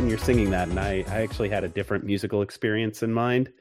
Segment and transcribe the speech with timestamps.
[0.00, 3.52] Ben, you're singing that, and I, I actually had a different musical experience in mind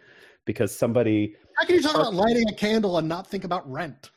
[0.46, 1.36] because somebody.
[1.58, 4.12] How can you talk about lighting a candle and not think about rent?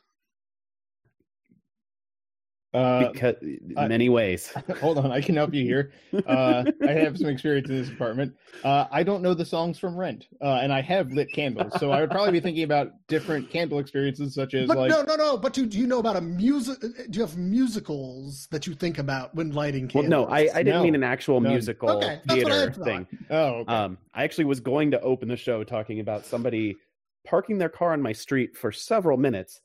[2.75, 3.37] Uh, because
[3.77, 4.51] uh, many ways.
[4.81, 5.93] Hold on, I can help you here.
[6.27, 8.35] Uh, I have some experience in this apartment.
[8.65, 11.91] Uh, I don't know the songs from Rent, uh, and I have lit candles, so
[11.91, 14.91] I would probably be thinking about different candle experiences, such as but like.
[14.91, 15.37] No, no, no.
[15.37, 16.81] But do, do you know about a music?
[16.81, 20.11] Do you have musicals that you think about when lighting candles?
[20.11, 20.83] Well, no, I, I didn't no.
[20.85, 21.51] mean an actual no.
[21.51, 23.07] musical okay, theater thing.
[23.29, 23.73] Oh, okay.
[23.73, 26.77] um, I actually was going to open the show talking about somebody
[27.25, 29.61] parking their car on my street for several minutes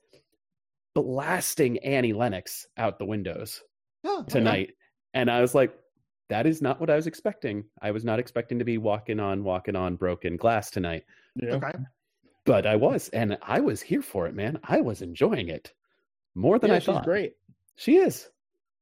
[1.03, 3.61] blasting Annie Lennox out the windows
[4.03, 4.69] oh, tonight.
[4.69, 4.73] Okay.
[5.13, 5.73] And I was like,
[6.29, 7.63] that is not what I was expecting.
[7.81, 11.03] I was not expecting to be walking on, walking on broken glass tonight.
[11.35, 11.55] Yeah.
[11.55, 11.71] Okay.
[12.45, 14.59] But I was, and I was here for it, man.
[14.63, 15.73] I was enjoying it
[16.35, 17.03] more than yeah, I thought.
[17.03, 17.33] great.
[17.75, 18.29] She is.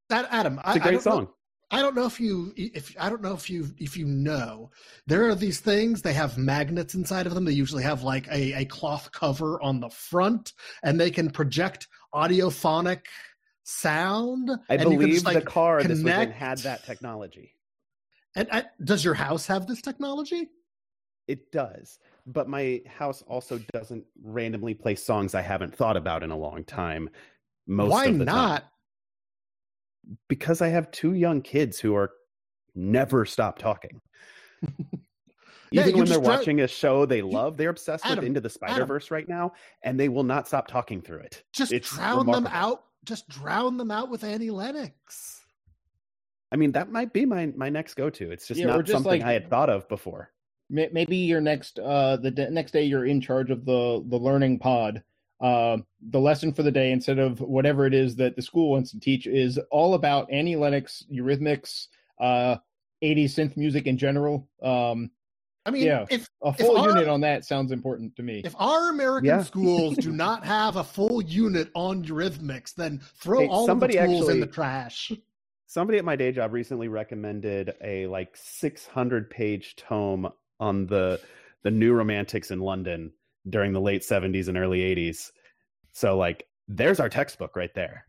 [0.10, 1.24] That Adam, it's a great I song.
[1.24, 1.36] Know,
[1.72, 4.70] I don't know if you if I don't know if you if you know
[5.08, 7.44] there are these things they have magnets inside of them.
[7.44, 11.88] They usually have like a, a cloth cover on the front, and they can project
[12.16, 13.02] audiophonic
[13.64, 14.50] sound.
[14.70, 15.96] I believe the like car connect.
[15.98, 17.54] this was in had that technology.
[18.36, 20.50] And, does your house have this technology?
[21.28, 26.32] It does, but my house also doesn't randomly play songs I haven't thought about in
[26.32, 27.10] a long time.
[27.66, 28.62] Most Why of the not?
[28.62, 28.70] Time.
[30.28, 32.12] Because I have two young kids who are
[32.76, 34.02] never stop talking.
[35.76, 38.50] Even yeah, when they're watching a show they love, they're obsessed Adam, with Into the
[38.50, 39.54] Spider Verse right now,
[39.84, 41.44] and they will not stop talking through it.
[41.54, 42.50] Just it's drown remarkable.
[42.50, 42.84] them out.
[43.04, 45.42] Just drown them out with Annie Lennox.
[46.52, 48.32] I mean, that might be my my next go to.
[48.32, 50.32] It's just yeah, not just something like, I had thought of before.
[50.70, 54.60] Maybe your next uh the de- next day you're in charge of the the learning
[54.60, 55.04] pod.
[55.42, 55.78] Uh,
[56.12, 59.00] the lesson for the day instead of whatever it is that the school wants to
[59.00, 61.88] teach is all about Annie Lennox, Eurythmics,
[62.22, 62.56] uh,
[63.04, 64.48] 80s synth music in general.
[64.64, 65.12] Um,
[65.66, 68.42] I mean, yeah, if a full if unit our, on that sounds important to me.
[68.46, 69.44] If our American yeah.
[69.44, 73.88] schools do not have a full unit on Eurythmics, then throw hey, all of the
[73.88, 75.12] tools actually, in the trash.
[75.66, 81.20] Somebody at my day job recently recommended a like 600 page tome on the
[81.64, 83.12] the new romantics in London
[83.50, 85.32] during the late 70s and early 80s.
[85.94, 88.06] So like there's our textbook right there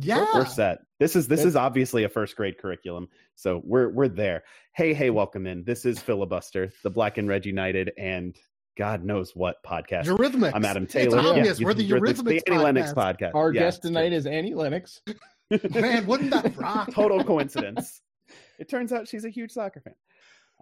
[0.00, 3.88] yeah we're, we're, set this is this is obviously a first grade curriculum so we're
[3.88, 4.42] we're there
[4.74, 8.36] hey hey welcome in this is filibuster the black and red united and
[8.76, 11.60] god knows what podcast eurythmics i'm adam taylor it's obvious.
[11.60, 15.00] Yeah, we're the eurythmics the annie lennox podcast our yeah, guest tonight is annie lennox
[15.70, 18.00] man wouldn't that rock total coincidence
[18.58, 19.94] it turns out she's a huge soccer fan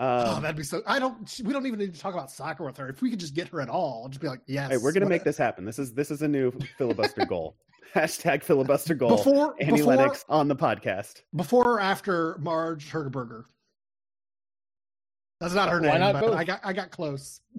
[0.01, 0.81] um, oh, that'd be so.
[0.87, 1.29] I don't.
[1.45, 2.89] We don't even need to talk about soccer with her.
[2.89, 4.71] If we could just get her at all, I'll just be like, yes.
[4.71, 5.65] Hey, we're gonna make this happen.
[5.65, 7.57] This is this is a new filibuster goal.
[7.95, 9.11] Hashtag filibuster goal.
[9.11, 11.23] Before Annie before, Lennox on the podcast.
[11.35, 13.45] Before or after Marge Herberger?
[15.41, 16.37] That's not her name, not but both?
[16.37, 17.41] I got I got close.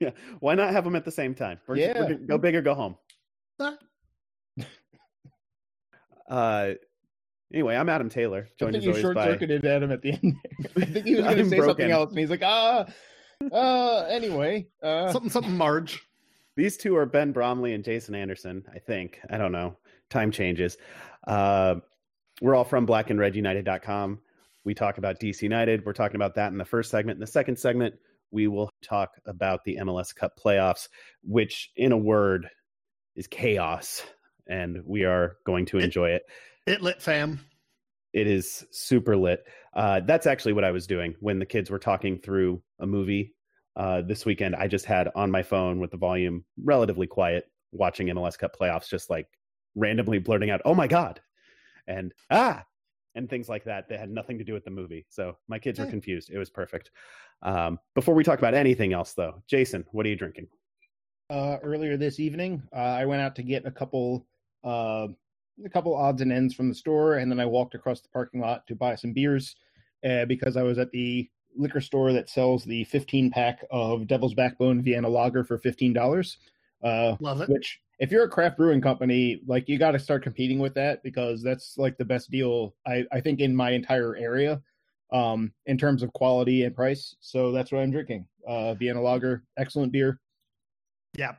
[0.00, 1.60] Yeah, why not have them at the same time?
[1.64, 2.96] We're, yeah, we're, go big or go home.
[6.28, 6.70] uh,
[7.54, 8.48] anyway, I'm Adam Taylor.
[8.58, 9.68] Joined I think you short circuited by...
[9.68, 10.34] Adam at the end.
[10.76, 11.68] I think he was going to say broken.
[11.68, 12.84] something else, and he's like, ah,
[13.52, 15.12] uh, anyway, uh...
[15.12, 16.02] something, something, Marge.
[16.56, 19.20] These two are Ben Bromley and Jason Anderson, I think.
[19.30, 19.76] I don't know.
[20.10, 20.76] Time changes.
[21.26, 21.76] Uh,
[22.40, 24.20] we're all from blackandredunited.com.
[24.64, 25.84] We talk about DC United.
[25.84, 27.16] We're talking about that in the first segment.
[27.16, 27.94] In the second segment,
[28.30, 30.88] we will talk about the MLS Cup playoffs,
[31.22, 32.48] which, in a word,
[33.16, 34.02] is chaos.
[34.46, 36.22] And we are going to enjoy it.
[36.66, 37.40] It, it lit, fam.
[38.12, 39.44] It is super lit.
[39.72, 43.34] Uh, that's actually what I was doing when the kids were talking through a movie
[43.76, 48.08] uh, this weekend, I just had on my phone with the volume relatively quiet, watching
[48.08, 49.28] MLS Cup playoffs, just like
[49.74, 51.20] randomly blurting out, "Oh my god,"
[51.86, 52.64] and ah,
[53.14, 55.06] and things like that that had nothing to do with the movie.
[55.08, 56.30] So my kids were confused.
[56.30, 56.90] It was perfect.
[57.42, 60.48] Um, before we talk about anything else, though, Jason, what are you drinking?
[61.28, 64.26] Uh, earlier this evening, uh, I went out to get a couple,
[64.64, 65.08] uh,
[65.64, 68.40] a couple odds and ends from the store, and then I walked across the parking
[68.40, 69.56] lot to buy some beers.
[70.04, 74.34] uh, because I was at the liquor store that sells the 15 pack of Devil's
[74.34, 76.36] Backbone Vienna Lager for $15.
[76.82, 77.48] Uh, Love it.
[77.48, 81.02] which if you're a craft brewing company, like you got to start competing with that
[81.02, 84.60] because that's like the best deal I, I think in my entire area
[85.12, 87.14] um, in terms of quality and price.
[87.20, 88.26] So that's what I'm drinking.
[88.46, 90.18] Uh, Vienna Lager, excellent beer.
[91.16, 91.34] Yeah.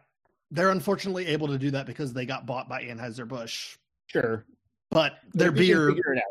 [0.52, 3.76] They're unfortunately able to do that because they got bought by Anheuser-Busch.
[4.06, 4.46] Sure,
[4.92, 6.24] But their beer figure it out.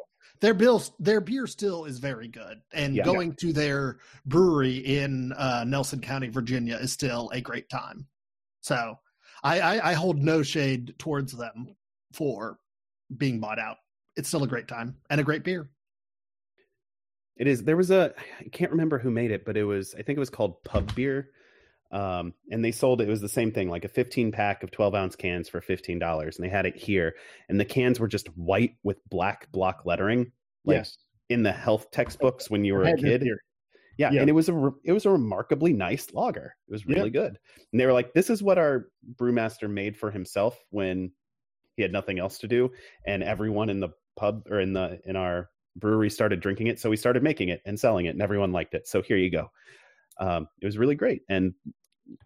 [0.43, 3.05] Their bill their beer still is very good and Yeah.
[3.05, 8.07] going to their brewery in uh, nelson county virginia is still a great time
[8.61, 8.99] so
[9.43, 11.75] I, I i hold no shade towards them
[12.13, 12.59] for
[13.17, 13.79] being bought out
[14.17, 15.71] it's still a great time and a great beer
[17.37, 17.65] It is.
[17.65, 18.13] There was a.
[18.41, 19.95] I can't remember who made it, but it was.
[19.95, 21.31] I think it was called Pub Beer,
[21.93, 23.09] um, and they sold it.
[23.09, 25.99] It was the same thing, like a 15 pack of 12 ounce cans for 15
[25.99, 27.15] dollars, and they had it here,
[27.49, 30.33] and the cans were just white with black block lettering,
[30.65, 30.97] like yes,
[31.29, 33.25] in the health textbooks when you were a kid.
[33.99, 34.21] Yeah, Yeah.
[34.23, 36.57] and it was a re- it was a remarkably nice lager.
[36.67, 36.97] It was Yeah.
[36.97, 37.39] really good.
[37.73, 41.13] And they were like, "This is what our brewmaster made for himself when
[41.77, 42.73] he had nothing else to do,
[43.07, 46.81] and everyone in the pub or in the in our brewery started drinking it.
[46.81, 48.87] So we started making it and selling it, and everyone liked it.
[48.89, 49.51] So here you go.
[50.19, 51.55] Um, it was really great, and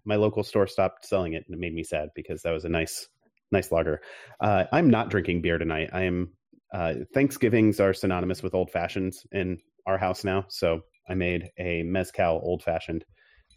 [0.04, 2.68] my local store stopped selling it, and it made me sad because that was a
[2.68, 3.08] nice
[3.52, 4.00] nice lager.
[4.40, 5.90] Uh, I'm not drinking beer tonight.
[5.92, 6.32] I am.
[6.72, 11.82] Uh, Thanksgivings are synonymous with old fashions in our house now, so I made a
[11.84, 13.04] mezcal old fashioned,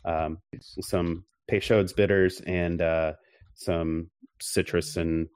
[0.05, 3.13] um, some Peychaud's bitters and uh,
[3.55, 4.09] some
[4.39, 5.27] citrus and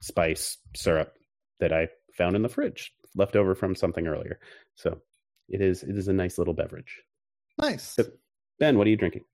[0.00, 1.14] spice syrup
[1.60, 4.38] that I found in the fridge, left over from something earlier.
[4.74, 5.00] So
[5.48, 7.02] it is it is a nice little beverage.
[7.58, 8.08] nice Yep.
[8.58, 9.24] Ben, what are you drinking?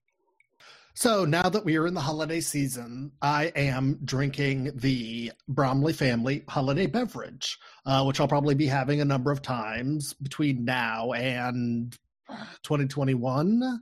[0.99, 6.43] So now that we are in the holiday season i am drinking the bromley family
[6.49, 7.57] holiday beverage
[7.87, 11.97] uh, which i'll probably be having a number of times between now and
[12.65, 13.81] 2021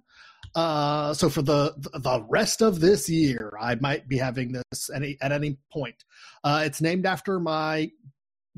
[0.54, 5.16] uh so for the the rest of this year i might be having this any
[5.22, 6.04] at any point.
[6.44, 7.90] Uh it's named after my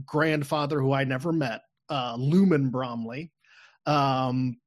[0.04, 1.60] grandfather who i never met
[1.90, 3.30] uh lumen bromley.
[3.86, 4.58] Um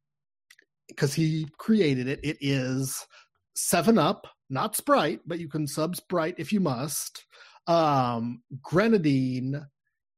[0.88, 2.20] because he created it.
[2.22, 3.08] It is
[3.56, 7.26] seven up not sprite but you can sub sprite if you must.
[7.68, 9.66] Um grenadine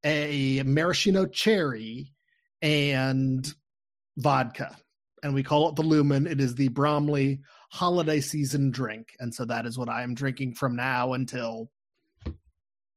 [0.03, 2.13] a maraschino cherry
[2.61, 3.47] and
[4.17, 4.75] vodka.
[5.23, 6.27] And we call it the lumen.
[6.27, 7.41] It is the bromley
[7.71, 9.09] holiday season drink.
[9.19, 11.69] And so that is what i am drinking from now until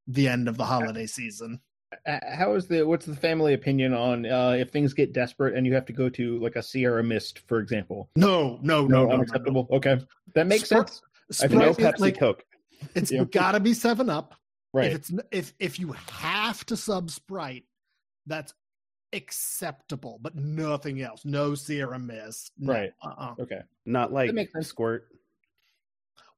[0.07, 1.61] the end of the holiday season
[2.07, 5.75] How is the what's the family opinion on uh, if things get desperate and you
[5.75, 8.11] have to go to like a Sierra Mist, for example?
[8.17, 9.13] no no no, no, no, no.
[9.15, 9.69] unacceptable.
[9.71, 10.01] Okay,
[10.35, 11.03] that makes Sprite- sense.
[11.43, 12.45] I Sprite no Pepsi like- Coke.
[12.95, 13.25] it's Yeah.
[13.25, 14.35] gotta be seven up
[14.73, 14.87] Right.
[14.91, 17.65] if it's if if you have to sub sprite
[18.27, 18.53] that's
[19.13, 22.93] acceptable but nothing else no sierra mist no, Right.
[23.03, 23.35] uh-uh.
[23.41, 23.61] Okay.
[23.87, 24.31] Not like
[24.63, 25.07] squirt.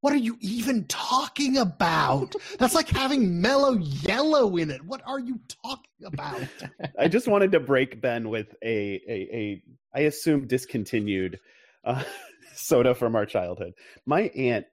[0.00, 5.19] What are you even talking about that's like having mellow yellow in it what are
[5.19, 6.41] you talking about
[6.99, 9.62] I just wanted to break Ben with a a, a
[9.95, 11.39] I assume discontinued
[11.85, 12.03] uh,
[12.55, 13.73] soda from our childhood.
[14.06, 14.67] My aunt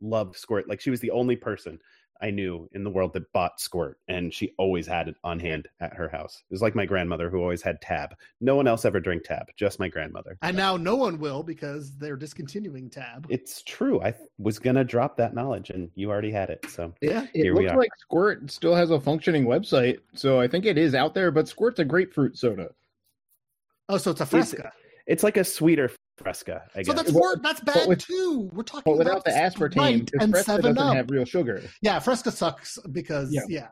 [0.00, 0.68] loved Squirt.
[0.68, 1.78] Like she was the only person
[2.20, 5.68] I knew in the world that bought Squirt, and she always had it on hand
[5.80, 6.42] at her house.
[6.48, 8.14] It was like my grandmother who always had Tab.
[8.40, 10.38] No one else ever drank Tab, just my grandmother.
[10.42, 14.00] and now no one will because they're discontinuing tab It's true.
[14.02, 16.64] I was gonna drop that knowledge, and you already had it.
[16.70, 17.76] So yeah It Here we are.
[17.76, 21.30] like Squirt still has a functioning website, so I think it is out there.
[21.30, 22.70] But Squirt's a grapefruit soda.
[23.88, 24.72] oh so it's a Is- fresca
[25.06, 26.62] it's like a sweeter Fresca.
[26.76, 29.30] I so that's But- wor- that's bad with- too we're talking But without about the
[29.32, 31.62] aspartame, and Fresca seven doesn't up have real sugar.
[31.82, 33.42] yeah fresca sucks because Yeah.
[33.48, 33.68] yeah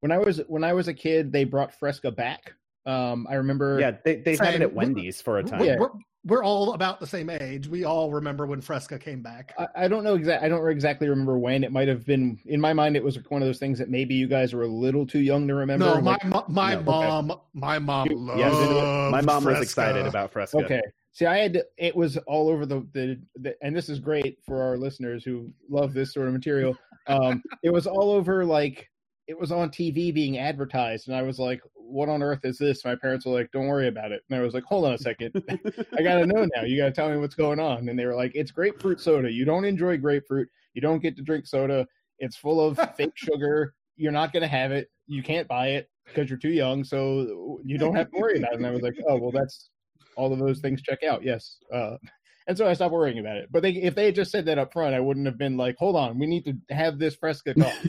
[0.00, 2.54] When I was when I was a kid, they brought Fresca back.
[2.86, 3.78] Um, I remember.
[3.80, 5.60] yeah, they they had it at Wendy's for a time.
[5.60, 5.88] we're, we're,
[6.24, 7.68] we're all about the same age.
[7.68, 9.52] We all remember when Fresca came back.
[9.58, 10.46] I, I don't know exactly.
[10.46, 11.64] I don't exactly remember when.
[11.64, 12.96] It might have been in my mind.
[12.96, 15.46] It was one of those things that maybe you guys were a little too young
[15.48, 15.84] to remember.
[15.86, 16.84] no, my Like, mo- my No, okay.
[16.86, 20.58] mom, my mom You- loved Yeah, my mom was excited about Fresca.
[20.64, 20.80] Okay.
[21.20, 24.62] See, I had it was all over the, the the and this is great for
[24.62, 26.74] our listeners who love this sort of material.
[27.08, 28.88] Um, it was all over like
[29.28, 32.86] it was on TV being advertised, and I was like, "What on earth is this?"
[32.86, 34.98] My parents were like, "Don't worry about it," and I was like, "Hold on a
[34.98, 35.44] second,
[35.92, 36.62] I gotta know now.
[36.62, 39.30] You gotta tell me what's going on." And they were like, "It's grapefruit soda.
[39.30, 40.48] You don't enjoy grapefruit.
[40.72, 41.86] You don't get to drink soda.
[42.18, 43.74] It's full of fake sugar.
[43.94, 44.90] You're not gonna have it.
[45.06, 48.54] You can't buy it because you're too young, so you don't have to worry about
[48.54, 49.68] it." And I was like, "Oh well, that's
[50.16, 51.22] all of those things check out.
[51.22, 51.96] Yes." Uh,
[52.46, 53.48] and so I stopped worrying about it.
[53.50, 55.76] But they, if they had just said that up front, I wouldn't have been like,
[55.78, 57.74] "Hold on, we need to have this Fresca cup."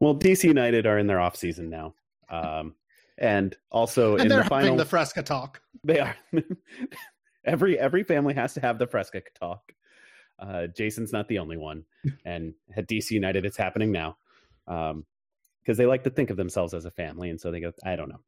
[0.00, 1.94] Well, DC United are in their off season now.
[2.28, 2.74] Um,
[3.18, 5.60] and also and in they're the final, the Fresca talk.
[5.84, 6.16] they are.
[7.44, 9.72] every every family has to have the Fresca talk.
[10.38, 11.84] Uh, Jason's not the only one,
[12.26, 14.18] and at DC United, it's happening now.
[14.66, 15.06] Um,
[15.66, 17.72] because they like to think of themselves as a family, and so they go.
[17.84, 18.20] I don't know.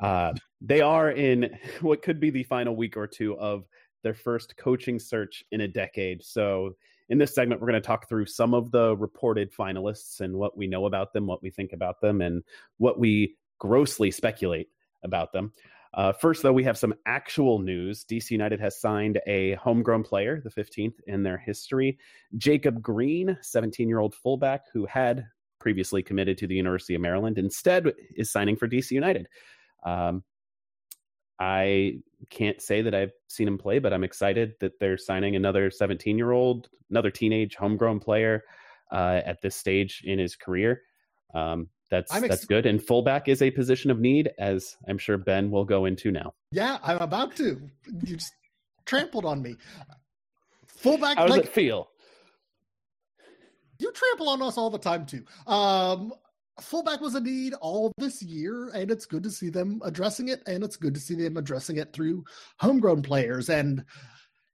[0.00, 3.64] Uh, they are in what could be the final week or two of
[4.02, 6.22] their first coaching search in a decade.
[6.22, 6.76] So,
[7.08, 10.56] in this segment, we're going to talk through some of the reported finalists and what
[10.56, 12.42] we know about them, what we think about them, and
[12.76, 14.68] what we grossly speculate
[15.02, 15.52] about them.
[15.94, 18.04] Uh, first, though, we have some actual news.
[18.04, 21.98] DC United has signed a homegrown player, the 15th in their history.
[22.36, 25.26] Jacob Green, 17 year old fullback who had
[25.62, 29.28] previously committed to the University of Maryland, instead is signing for DC United.
[29.84, 30.24] Um,
[31.38, 32.00] I
[32.30, 36.18] can't say that I've seen him play, but I'm excited that they're signing another 17
[36.18, 38.42] year old, another teenage homegrown player
[38.90, 40.82] uh, at this stage in his career.
[41.34, 42.66] Um, that's ex- that's good.
[42.66, 46.34] And fullback is a position of need, as I'm sure Ben will go into now.
[46.50, 47.60] Yeah, I'm about to.
[48.04, 48.32] You just
[48.84, 49.56] trampled on me.
[50.66, 51.16] Fullback.
[51.16, 51.88] How does like, it feel?
[53.82, 55.24] You trample on us all the time too.
[55.48, 56.12] Um,
[56.60, 60.40] fullback was a need all this year, and it's good to see them addressing it,
[60.46, 62.22] and it's good to see them addressing it through
[62.60, 63.48] homegrown players.
[63.48, 63.84] And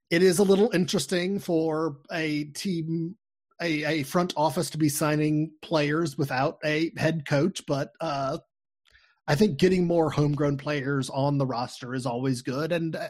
[0.09, 3.15] it is a little interesting for a team,
[3.61, 8.39] a, a front office to be signing players without a head coach, but uh,
[9.27, 13.09] I think getting more homegrown players on the roster is always good, and uh,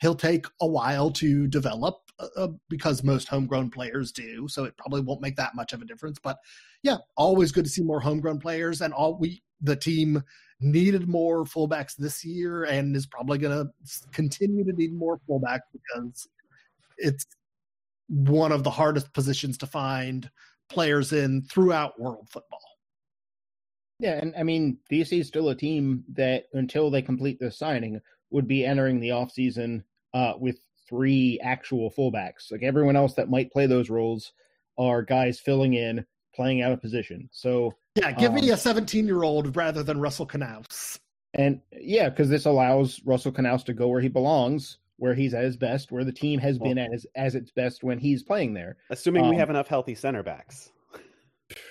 [0.00, 4.46] he'll take a while to develop uh, uh, because most homegrown players do.
[4.48, 6.18] So it probably won't make that much of a difference.
[6.18, 6.38] But
[6.82, 10.22] yeah, always good to see more homegrown players, and all we the team
[10.60, 15.60] needed more fullbacks this year, and is probably going to continue to need more fullbacks
[15.72, 16.28] because
[16.98, 17.26] it's
[18.08, 20.30] one of the hardest positions to find
[20.68, 22.60] players in throughout world football.
[23.98, 28.00] Yeah, and I mean, DC is still a team that until they complete the signing
[28.30, 30.58] would be entering the offseason uh, with
[30.92, 32.52] three actual fullbacks.
[32.52, 34.32] Like everyone else that might play those roles
[34.76, 37.30] are guys filling in, playing out of position.
[37.32, 40.98] So yeah, give um, me a 17 year old rather than Russell Canouse.
[41.34, 45.44] And yeah, because this allows Russell Canouse to go where he belongs, where he's at
[45.44, 48.52] his best, where the team has well, been as as its best when he's playing
[48.52, 48.76] there.
[48.90, 50.72] Assuming um, we have enough healthy center backs.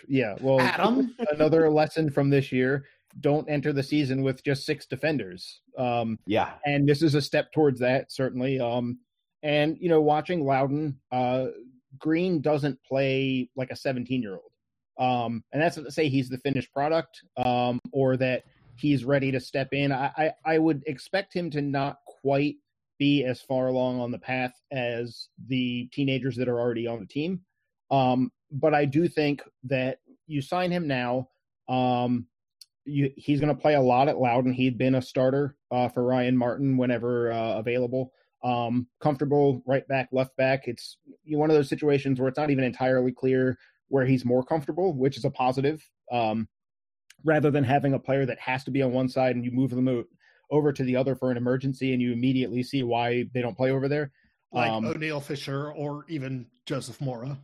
[0.07, 2.85] Yeah, well, Adam, another lesson from this year:
[3.19, 5.61] don't enter the season with just six defenders.
[5.77, 8.59] Um, yeah, and this is a step towards that certainly.
[8.59, 8.97] Um,
[9.43, 11.47] and you know, watching Loudoun, uh,
[11.97, 14.51] Green doesn't play like a 17 year old.
[14.97, 18.43] Um, and that's not to say he's the finished product um, or that
[18.75, 19.91] he's ready to step in.
[19.91, 22.55] I, I, I would expect him to not quite
[22.99, 27.07] be as far along on the path as the teenagers that are already on the
[27.07, 27.41] team.
[27.89, 31.29] Um, but I do think that you sign him now.
[31.67, 32.27] Um,
[32.85, 34.53] you, he's going to play a lot at Loudoun.
[34.53, 38.11] He'd been a starter uh, for Ryan Martin whenever uh, available.
[38.43, 40.67] Um, comfortable right back, left back.
[40.67, 43.57] It's you know, one of those situations where it's not even entirely clear
[43.89, 45.87] where he's more comfortable, which is a positive.
[46.11, 46.47] Um,
[47.23, 49.71] rather than having a player that has to be on one side and you move
[49.71, 50.05] them
[50.49, 53.71] over to the other for an emergency and you immediately see why they don't play
[53.71, 54.11] over there.
[54.51, 57.39] Like um, Oniel Fisher or even Joseph Mora.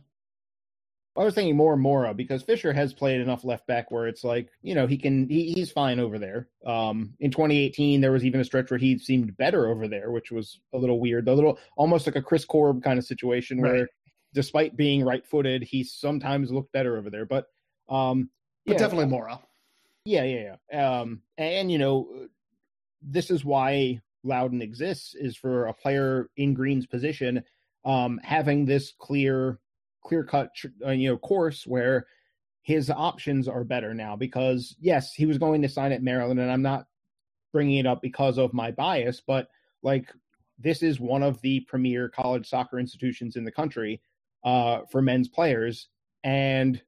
[1.18, 4.22] I was thinking more and Mora because Fisher has played enough left back where it's
[4.22, 6.48] like, you know, he can he, he's fine over there.
[6.64, 10.30] Um, in 2018, there was even a stretch where he seemed better over there, which
[10.30, 13.72] was a little weird, a little almost like a Chris Korb kind of situation where,
[13.72, 13.88] right.
[14.32, 17.26] despite being right-footed, he sometimes looked better over there.
[17.26, 17.46] But,
[17.88, 18.30] um,
[18.64, 19.40] but yeah, definitely Mora.
[20.04, 21.00] Yeah, yeah, yeah.
[21.00, 22.28] Um, and you know,
[23.02, 27.42] this is why Loudoun exists is for a player in Green's position,
[27.84, 29.58] um, having this clear
[30.02, 30.50] clear cut
[30.86, 32.06] uh, you know course where
[32.62, 36.50] his options are better now because yes he was going to sign at maryland and
[36.50, 36.86] i'm not
[37.52, 39.48] bringing it up because of my bias but
[39.82, 40.12] like
[40.58, 44.00] this is one of the premier college soccer institutions in the country
[44.44, 45.88] uh, for men's players
[46.24, 46.82] and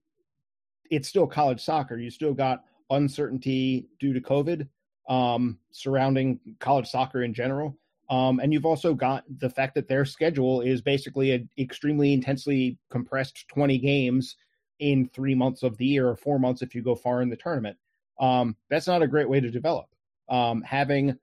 [0.90, 1.96] it's still college soccer.
[1.96, 4.66] You still got uncertainty due to covid
[5.08, 7.78] um, surrounding college soccer in general
[8.10, 12.76] um, and you've also got the fact that their schedule is basically an extremely intensely
[12.90, 14.36] compressed 20 games
[14.80, 17.36] in three months of the year or four months if you go far in the
[17.36, 17.76] tournament.
[18.18, 19.86] Um, that's not a great way to develop.
[20.28, 21.16] Um, having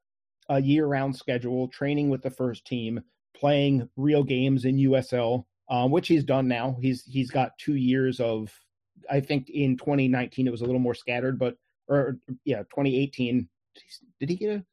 [0.48, 3.01] a year round schedule, training with the first team,
[3.36, 6.77] playing real games in USL, um, which he's done now.
[6.82, 8.51] He's he's got two years of.
[9.10, 13.48] I think in 2019 it was a little more scattered, but or yeah, 2018.
[14.20, 14.65] Did he get a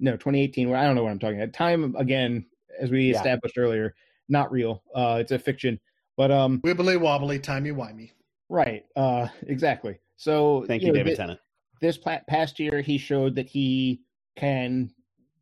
[0.00, 1.52] no 2018 i don't know what i'm talking about.
[1.52, 2.44] Time again
[2.80, 3.16] as we yeah.
[3.16, 3.94] established earlier
[4.28, 4.82] not real.
[4.94, 5.80] Uh it's a fiction.
[6.16, 8.10] But um wibbly wobbly timey wimey.
[8.48, 8.84] Right.
[8.96, 9.98] Uh exactly.
[10.16, 11.40] So thank you, you know, david tennant.
[11.80, 14.02] this past year he showed that he
[14.36, 14.90] can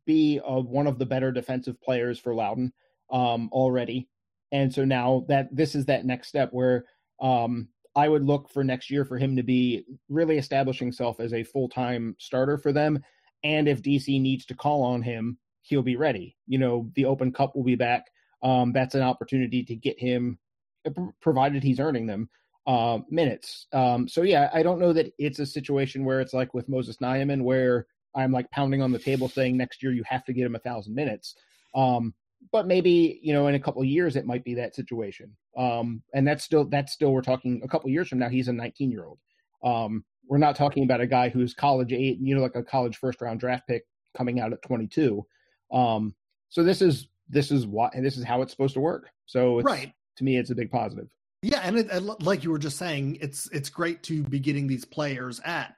[0.05, 2.71] be a, one of the better defensive players for loudoun
[3.11, 4.07] um, already,
[4.51, 6.85] and so now that this is that next step where
[7.21, 11.33] um, I would look for next year for him to be really establishing himself as
[11.33, 13.03] a full time starter for them.
[13.47, 16.35] And if DC needs to call on him, he'll be ready.
[16.47, 18.07] You know, the Open Cup will be back.
[18.43, 20.37] Um, that's an opportunity to get him,
[20.85, 22.29] uh, provided he's earning them,
[22.67, 23.67] uh, minutes.
[23.71, 26.97] Um, so yeah, I don't know that it's a situation where it's like with Moses
[26.97, 30.45] Nyeman, where I'm like pounding on the table saying next year you have to get
[30.45, 31.35] him a thousand minutes.
[31.73, 32.13] Um,
[32.51, 36.03] but maybe you know in a couple of years it might be that situation um
[36.13, 38.91] and that's still that's still we're talking a couple years from now he's a 19
[38.91, 39.17] year old
[39.63, 42.97] um we're not talking about a guy who's college eight you know like a college
[42.97, 43.83] first round draft pick
[44.15, 45.25] coming out at 22
[45.71, 46.13] um
[46.49, 49.09] so this is this is what and this is how it's supposed to work.
[49.25, 49.91] So right.
[50.17, 51.09] to me it's a big positive.
[51.41, 54.85] Yeah and it, like you were just saying it's it's great to be getting these
[54.85, 55.75] players at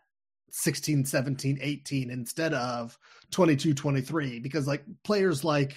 [0.52, 2.98] 16 17 18 instead of
[3.32, 5.76] 22 23 because like players like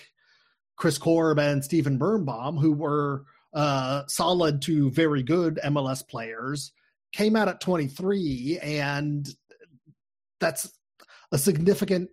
[0.76, 6.72] Chris Korb and Stephen Birnbaum, who were uh, solid to very good MLS players,
[7.12, 9.28] came out at 23, and
[10.40, 10.72] that's
[11.30, 12.10] a significant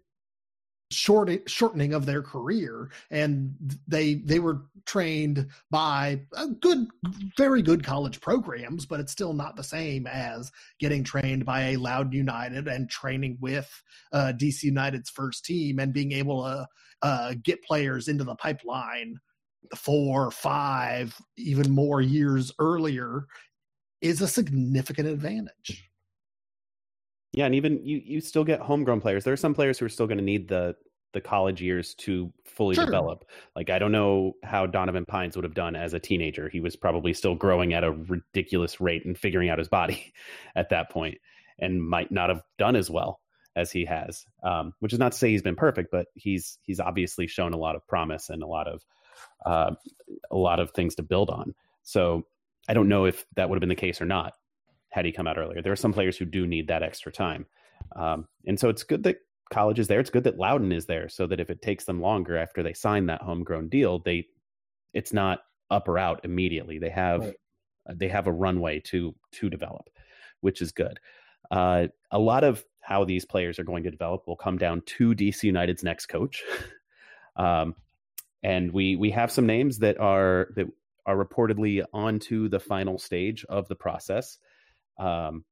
[0.91, 2.89] short shortening of their career.
[3.11, 3.55] And
[3.87, 6.21] they they were trained by
[6.61, 6.87] good
[7.37, 11.77] very good college programs but it's still not the same as getting trained by a
[11.77, 13.69] Loudoun United and training with
[14.13, 16.67] uh, dc united's first team and being able to
[17.03, 19.19] uh, get players into the pipeline
[19.75, 23.27] four five even more years earlier
[24.01, 25.89] is a significant advantage
[27.31, 29.23] yeah, and even you you still get homegrown players.
[29.23, 30.75] There are some players who are still going to need the
[31.13, 32.85] the college years to fully sure.
[32.85, 33.25] develop.
[33.55, 36.49] Like I don't know how Donovan Pines would have done as a teenager.
[36.49, 40.13] He was probably still growing at a ridiculous rate and figuring out his body
[40.55, 41.19] at that point,
[41.59, 43.21] and might not have done as well
[43.55, 44.25] as he has.
[44.43, 47.57] Um, which is not to say he's been perfect, but he's he's obviously shown a
[47.57, 48.83] lot of promise and a lot of
[49.45, 49.75] uh,
[50.31, 51.53] a lot of things to build on.
[51.83, 52.25] So
[52.67, 54.33] I don't know if that would have been the case or not
[54.89, 55.61] had he come out earlier.
[55.61, 57.45] There are some players who do need that extra time.
[57.95, 59.17] Um, and so it's good that
[59.51, 59.99] college is there.
[59.99, 62.73] It's good that Loudoun is there so that if it takes them longer after they
[62.73, 64.27] sign that homegrown deal, they
[64.93, 66.79] it's not up or out immediately.
[66.79, 67.35] They have right.
[67.95, 69.89] they have a runway to to develop,
[70.41, 70.99] which is good.
[71.51, 75.13] Uh, a lot of how these players are going to develop will come down to
[75.13, 76.43] DC United's next coach.
[77.35, 77.75] um,
[78.43, 80.67] and we we have some names that are that
[81.09, 84.37] are reportedly onto the final stage of the process.
[84.99, 85.43] Um,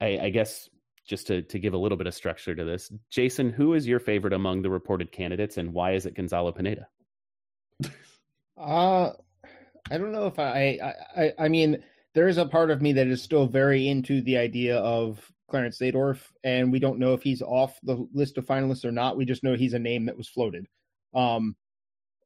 [0.00, 0.68] I, I guess
[1.06, 4.00] just to, to give a little bit of structure to this, Jason, who is your
[4.00, 6.88] favorite among the reported candidates, and why is it Gonzalo Pineda?
[8.58, 9.12] Uh,
[9.90, 10.78] I don't know if I,
[11.16, 11.82] I, I mean,
[12.14, 15.78] there is a part of me that is still very into the idea of Clarence
[15.78, 19.16] Seedorf, and we don't know if he's off the list of finalists or not.
[19.16, 20.66] We just know he's a name that was floated.
[21.14, 21.54] Um,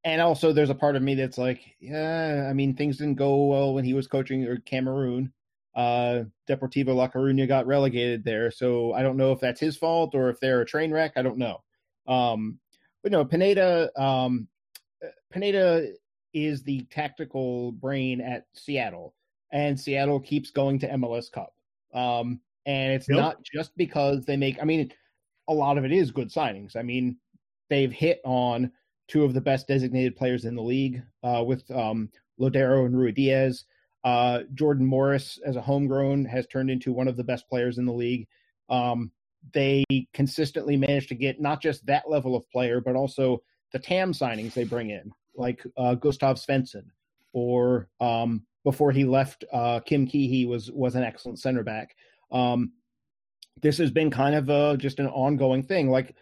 [0.07, 3.47] and also there's a part of me that's like, yeah, I mean, things didn't go
[3.47, 5.33] well when he was coaching or Cameroon
[5.75, 8.51] uh, Deportivo La Coruña got relegated there.
[8.53, 11.13] So I don't know if that's his fault or if they're a train wreck.
[11.17, 11.63] I don't know.
[12.07, 12.61] Um,
[13.03, 14.47] but no, Pineda, um,
[15.33, 15.89] Pineda
[16.33, 19.15] is the tactical brain at Seattle,
[19.53, 21.53] and Seattle keeps going to MLS Cup.
[21.93, 23.19] Um, and it's yep.
[23.19, 24.59] not just because they make.
[24.61, 24.93] I mean,
[25.49, 26.77] a lot of it is good signings.
[26.77, 27.17] I mean,
[27.69, 28.73] they've hit on
[29.09, 33.65] two of the best designated players in the league uh, with um, Lodeiro and Ruidíaz.
[34.05, 37.87] Uh, Jordan Morris, as a homegrown, has turned into one of the best players in
[37.87, 38.27] the league.
[38.69, 39.11] Um,
[39.53, 43.43] they consistently manage to get not just that level of player, but also
[43.73, 46.85] the TAM signings they bring in, like uh, Gustav Svensson,
[47.33, 51.95] or um, before he left, uh, Kim Keehee was was an excellent center back.
[52.33, 52.73] Um,
[53.63, 55.91] this has been kind of a, just an ongoing thing.
[55.91, 56.15] Like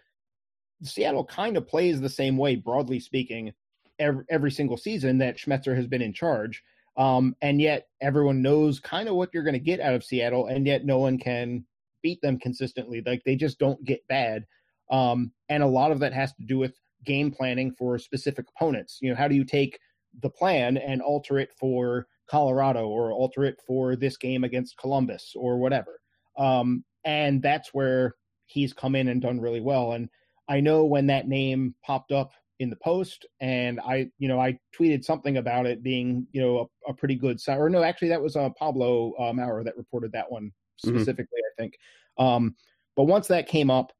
[0.82, 3.52] Seattle kind of plays the same way, broadly speaking,
[3.98, 6.62] every, every single season that Schmetzer has been in charge.
[6.96, 10.46] Um, and yet everyone knows kind of what you're going to get out of Seattle,
[10.46, 11.64] and yet no one can
[12.02, 13.02] beat them consistently.
[13.04, 14.46] Like they just don't get bad.
[14.90, 18.98] Um, and a lot of that has to do with game planning for specific opponents.
[19.00, 19.78] You know, how do you take
[20.22, 25.32] the plan and alter it for Colorado or alter it for this game against Columbus
[25.34, 26.00] or whatever?
[26.38, 28.14] Um, and that's where
[28.46, 29.92] he's come in and done really well.
[29.92, 30.08] And
[30.48, 34.56] I know when that name popped up in the post and i you know i
[34.78, 37.58] tweeted something about it being you know a, a pretty good sign.
[37.58, 40.96] or no actually that was uh, pablo uh, maurer that reported that one mm-hmm.
[40.96, 41.60] specifically mm-hmm.
[41.60, 41.78] i think
[42.16, 42.54] um,
[42.94, 43.92] but once that came up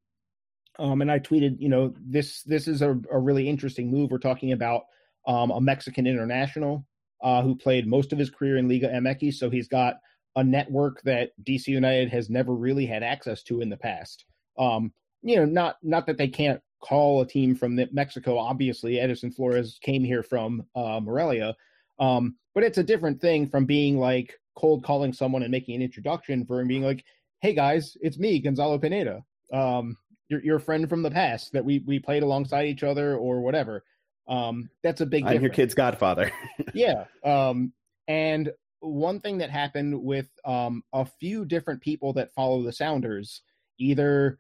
[0.79, 4.19] um, and i tweeted you know this this is a, a really interesting move we're
[4.19, 4.83] talking about
[5.27, 6.87] um, a mexican international
[7.25, 9.97] uh, who played most of his career in liga mx so he's got
[10.37, 14.25] a network that DC United has never really had access to in the past.
[14.59, 14.93] Um,
[15.25, 18.39] you know, not not that they can't call a team from Mexico.
[18.39, 21.57] Obviously, Edison Flores came here from uh, Morelia,
[21.99, 25.83] um, but it's a different thing from being like cold calling someone and making an
[25.83, 27.05] introduction for being like,
[27.41, 29.25] "Hey guys, it's me, Gonzalo Pineda.
[29.53, 29.97] Um,
[30.29, 33.41] you're, you're a friend from the past that we we played alongside each other or
[33.41, 33.83] whatever."
[34.29, 35.25] Um, that's a big.
[35.25, 36.31] I'm your kid's godfather.
[36.75, 37.05] yeah.
[37.25, 37.73] Um,
[38.09, 43.41] and one thing that happened with um, a few different people that follow the Sounders,
[43.79, 44.39] either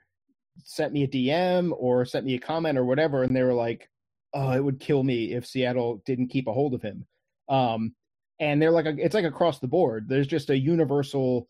[0.62, 3.90] sent me a DM or sent me a comment or whatever, and they were like,
[4.32, 7.06] "Oh, it would kill me if Seattle didn't keep a hold of him."
[7.48, 7.94] Um,
[8.40, 10.08] and they're like, it's like across the board.
[10.08, 11.48] There's just a universal,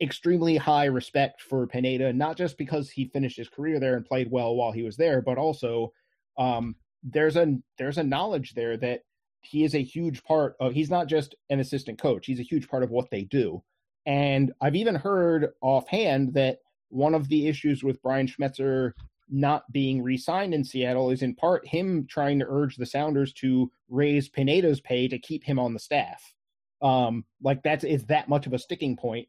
[0.00, 4.30] extremely high respect for Pineda, not just because he finished his career there and played
[4.30, 5.92] well while he was there, but also
[6.38, 9.00] um, there's a there's a knowledge there that
[9.40, 10.72] he is a huge part of.
[10.72, 13.62] He's not just an assistant coach; he's a huge part of what they do.
[14.06, 16.58] And I've even heard offhand that
[16.92, 18.92] one of the issues with Brian Schmetzer
[19.28, 23.70] not being re-signed in Seattle is in part him trying to urge the Sounders to
[23.88, 26.34] raise Pineda's pay to keep him on the staff.
[26.82, 29.28] Um, like that's is that much of a sticking point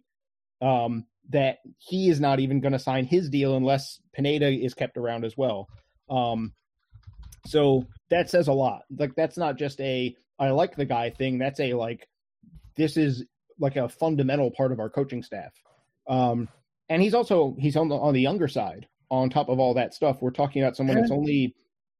[0.61, 4.97] um, that he is not even going to sign his deal unless Pineda is kept
[4.97, 5.69] around as well.
[6.09, 6.53] Um,
[7.45, 8.81] so that says a lot.
[8.95, 11.37] Like that's not just a I like the guy thing.
[11.37, 12.07] That's a like
[12.75, 13.23] this is
[13.59, 15.53] like a fundamental part of our coaching staff.
[16.07, 16.49] Um,
[16.89, 18.87] and he's also he's on the on the younger side.
[19.11, 21.55] On top of all that stuff, we're talking about someone that's only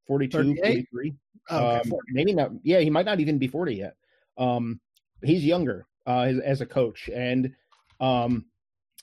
[0.08, 1.14] 42, 43.
[1.52, 2.52] okay, um, maybe not.
[2.64, 3.96] Yeah, he might not even be 40 yet.
[4.38, 4.80] Um,
[5.22, 7.54] he's younger uh, as, as, a coach, and
[8.00, 8.46] um,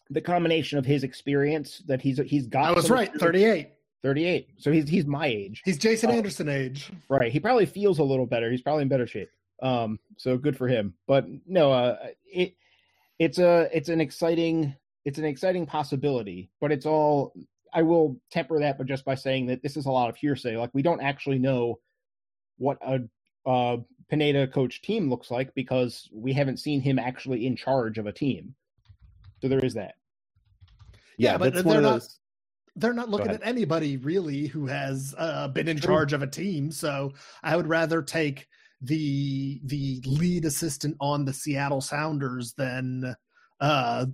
[0.08, 2.64] the combination of his experience that he's he's got.
[2.64, 3.70] I was right, 38.
[4.02, 4.48] 38.
[4.56, 5.62] So he's he's my age.
[5.64, 6.90] He's Jason uh, Anderson age.
[7.08, 7.30] Right.
[7.30, 8.50] He probably feels a little better.
[8.50, 9.28] He's probably in better shape.
[9.62, 10.94] Um, so good for him.
[11.06, 12.54] But no, uh, it
[13.18, 17.32] it's a it's an exciting it's an exciting possibility, but it's all
[17.72, 20.56] I will temper that but just by saying that this is a lot of hearsay.
[20.56, 21.78] Like we don't actually know
[22.58, 23.00] what a
[23.48, 28.06] uh, Pineda coach team looks like because we haven't seen him actually in charge of
[28.06, 28.54] a team.
[29.40, 29.94] So there is that.
[31.16, 32.18] Yeah, yeah but they're not those...
[32.76, 36.70] they're not looking at anybody really who has uh, been in charge of a team.
[36.70, 38.48] So I would rather take
[38.82, 43.14] the the lead assistant on the Seattle Sounders than
[43.60, 44.06] uh,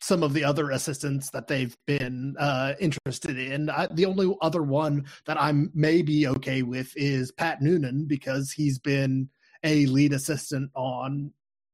[0.00, 3.70] some of the other assistants that they've been uh, interested in.
[3.70, 8.78] I, the only other one that I'm maybe okay with is Pat Noonan because he's
[8.80, 9.28] been
[9.62, 11.32] a lead assistant on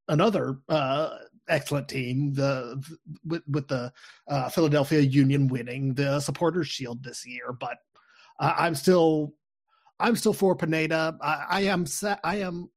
[0.08, 1.16] another uh,
[1.48, 2.82] excellent team, the
[3.24, 3.92] with, with the
[4.28, 7.54] uh, Philadelphia Union winning the Supporters Shield this year.
[7.58, 7.78] But
[8.38, 9.32] I'm still
[10.00, 11.16] I'm still for Pineda.
[11.22, 12.68] I, I am sa- I am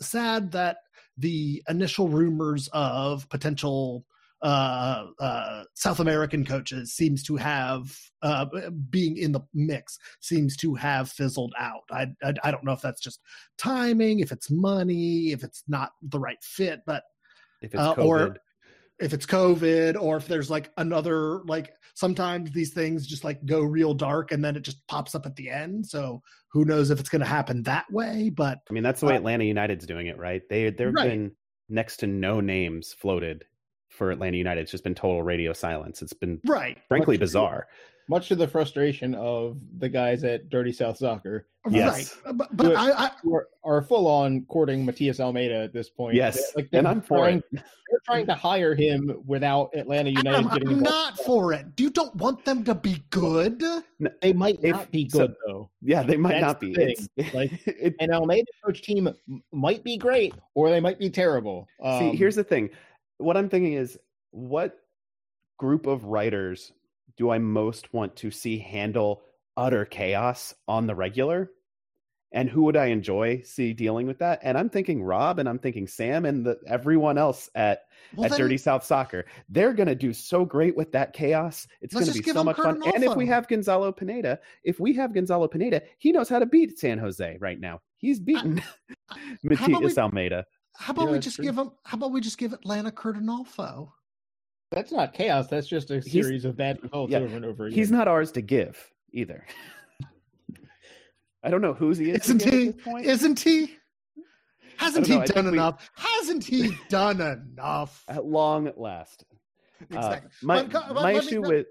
[0.00, 0.78] sad that
[1.16, 4.04] the initial rumors of potential
[4.42, 8.46] uh, uh, South American coaches seems to have uh,
[8.88, 11.82] being in the mix seems to have fizzled out.
[11.90, 13.20] I, I, I don't know if that's just
[13.58, 17.02] timing, if it's money, if it's not the right fit, but
[17.62, 18.36] if it's uh, or
[18.98, 23.62] if it's COVID or if there's like another like sometimes these things just like go
[23.62, 25.86] real dark and then it just pops up at the end.
[25.86, 26.22] So
[26.52, 28.30] who knows if it's going to happen that way?
[28.30, 30.42] But I mean that's the way uh, Atlanta United's doing it, right?
[30.48, 31.08] They there've right.
[31.08, 31.32] been
[31.68, 33.44] next to no names floated
[34.00, 34.62] for Atlanta United.
[34.62, 36.00] It's just been total radio silence.
[36.00, 37.68] It's been right, frankly much bizarre.
[37.68, 41.46] To, much to the frustration of the guys at Dirty South Soccer.
[41.68, 42.38] Yes, right.
[42.38, 46.14] but, but I, I are, are, full on courting Matias Almeyda at this point.
[46.14, 47.62] Yes, like and I'm trying, for it.
[47.90, 50.68] They're trying to hire him without Atlanta United I'm, getting.
[50.68, 51.66] I'm not for it.
[51.76, 53.60] You don't want them to be good.
[53.98, 55.70] No, they might if, not be good so, though.
[55.82, 56.72] Yeah, they might That's not be.
[56.72, 59.12] The like it, an Almeyda coach team
[59.52, 61.68] might be great or they might be terrible.
[61.82, 62.70] Um, see, here's the thing.
[63.20, 63.98] What I'm thinking is
[64.30, 64.78] what
[65.58, 66.72] group of writers
[67.16, 69.22] do I most want to see handle
[69.56, 71.50] utter chaos on the regular?
[72.32, 74.38] And who would I enjoy see dealing with that?
[74.44, 77.82] And I'm thinking Rob and I'm thinking Sam and the, everyone else at,
[78.14, 79.26] well, at then, Dirty South Soccer.
[79.48, 81.66] They're going to do so great with that chaos.
[81.80, 82.80] It's going to be so much fun.
[82.94, 86.46] And if we have Gonzalo Pineda, if we have Gonzalo Pineda, he knows how to
[86.46, 87.80] beat San Jose right now.
[87.96, 88.62] He's beaten
[89.42, 90.46] Matias Almeyda.
[90.76, 91.44] How about we just true.
[91.44, 91.70] give him?
[91.84, 93.90] How about we just give Atlanta Curt Onalfo?
[94.70, 95.48] That's not chaos.
[95.48, 97.76] That's just a series he's, of bad results yeah, over and over again.
[97.76, 99.44] He's not ours to give either.
[101.42, 102.28] I don't know whose he is.
[102.28, 102.74] Isn't he?
[103.02, 103.76] Isn't he?
[104.76, 105.90] Hasn't he done enough?
[105.96, 106.02] We...
[106.02, 108.04] Hasn't he done enough?
[108.08, 109.24] At long last.
[109.82, 110.28] Exactly.
[110.28, 111.66] Uh, my but, my issue me, with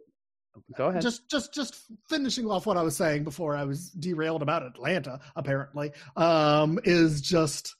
[0.76, 1.02] go ahead.
[1.02, 5.20] Just just just finishing off what I was saying before I was derailed about Atlanta.
[5.36, 7.76] Apparently, um, is just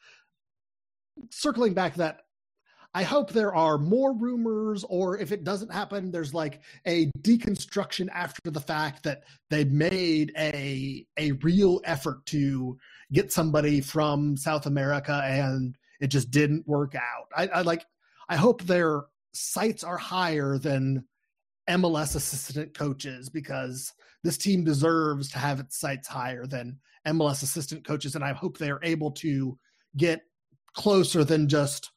[1.30, 2.22] circling back that
[2.94, 8.10] I hope there are more rumors, or if it doesn't happen, there's like a deconstruction
[8.12, 12.78] after the fact that they made a a real effort to
[13.12, 17.28] get somebody from South America and it just didn't work out.
[17.36, 17.86] I, I like
[18.28, 19.04] I hope their
[19.34, 21.06] sights are higher than
[21.70, 27.86] MLS assistant coaches because this team deserves to have its sights higher than MLS assistant
[27.86, 29.58] coaches, and I hope they are able to
[29.96, 30.22] get
[30.76, 31.92] closer than just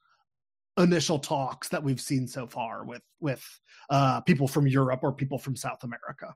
[0.79, 3.45] initial talks that we've seen so far with with
[3.91, 6.35] uh, people from Europe or people from South America.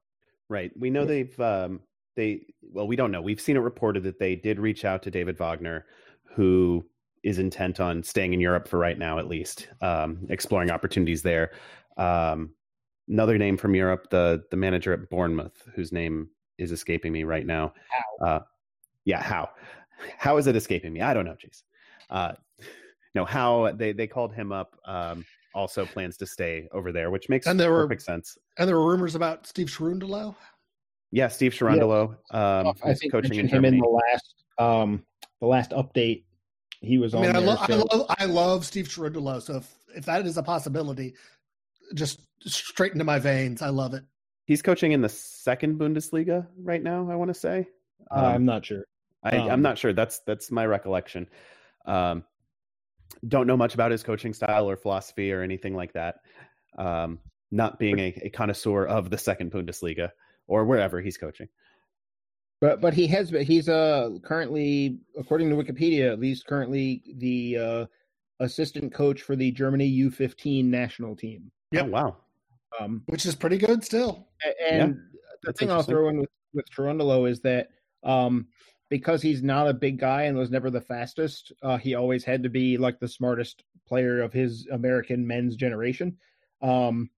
[0.49, 0.71] Right.
[0.79, 1.81] We know they've um,
[2.17, 3.21] they well, we don't know.
[3.21, 5.87] We've seen it reported that they did reach out to David Wagner,
[6.25, 6.85] who
[7.23, 11.51] is intent on staying in Europe for right now, at least, um, exploring opportunities there.
[11.97, 12.51] Um,
[13.09, 17.47] another name from Europe, the the manager at Bournemouth, whose name is escaping me right
[17.47, 17.73] now.
[18.21, 18.27] How?
[18.27, 18.41] Uh,
[19.05, 19.51] yeah, how?
[20.19, 21.01] How is it escaping me?
[21.01, 21.63] I don't know, Jeez.
[22.11, 22.33] Uh,
[23.15, 24.77] no, how they they called him up.
[24.85, 28.37] Um, also plans to stay over there, which makes and there perfect were, sense.
[28.59, 30.37] And there were rumors about Steve Cherundolo.
[31.11, 32.17] Yeah, Steve Cherundolo.
[32.31, 32.59] Yeah.
[32.61, 35.05] Um, I think coaching in him in the last um,
[35.41, 36.25] the last update.
[36.83, 37.37] He was I mean, on.
[37.37, 39.41] I, lo- I, love I love Steve Cherundolo.
[39.41, 41.15] So if if that is a possibility,
[41.95, 43.63] just straight into my veins.
[43.63, 44.05] I love it.
[44.45, 47.11] He's coaching in the second Bundesliga right now.
[47.11, 47.67] I want to say.
[48.11, 48.85] Um, uh, I'm not sure.
[49.25, 49.93] I, am um, not sure.
[49.93, 51.29] That's that's my recollection.
[51.87, 52.25] Um,
[53.27, 56.17] don't know much about his coaching style or philosophy or anything like that.
[56.79, 57.19] Um,
[57.51, 60.11] not being a, a, connoisseur of the second Bundesliga
[60.47, 61.49] or wherever he's coaching.
[62.61, 67.87] But but he has he's uh currently according to Wikipedia at least currently the uh,
[68.41, 71.51] assistant coach for the Germany U15 national team.
[71.71, 72.17] Yeah, oh, wow.
[72.81, 74.27] Um, which is pretty good still.
[74.69, 77.69] And yeah, the thing I'll throw in with with Cherundolo is that
[78.03, 78.47] um,
[78.89, 82.43] because he's not a big guy and was never the fastest, uh, he always had
[82.43, 86.17] to be like the smartest player of his American men's generation.
[86.63, 87.11] Um,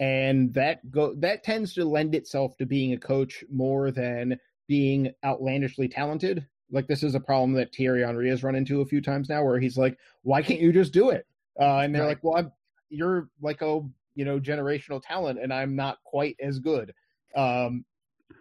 [0.00, 5.12] and that go that tends to lend itself to being a coach more than being
[5.24, 6.46] outlandishly talented.
[6.70, 9.42] Like this is a problem that Thierry Henry has run into a few times now,
[9.42, 11.26] where he's like, "Why can't you just do it?"
[11.58, 12.10] Uh, and they're right.
[12.10, 12.52] like, "Well, I'm,
[12.90, 13.80] you're like a
[14.14, 16.94] you know generational talent, and I'm not quite as good."
[17.34, 17.84] Um,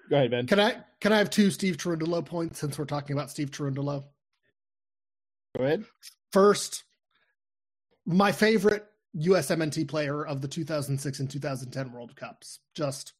[0.10, 0.48] go ahead, Ben.
[0.48, 4.04] Can I can I have two Steve Cherundolo points since we're talking about Steve Cherundolo?
[5.58, 5.86] Go ahead.
[6.32, 6.84] First,
[8.06, 12.60] my favorite USMNT player of the 2006 and 2010 World Cups.
[12.76, 13.14] Just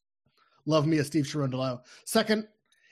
[0.66, 1.80] love me a Steve Cherundolo.
[2.04, 2.46] Second,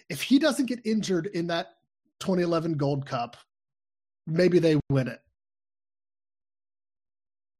[0.08, 1.76] if he doesn't get injured in that
[2.20, 3.36] 2011 Gold Cup,
[4.26, 5.20] maybe they win it.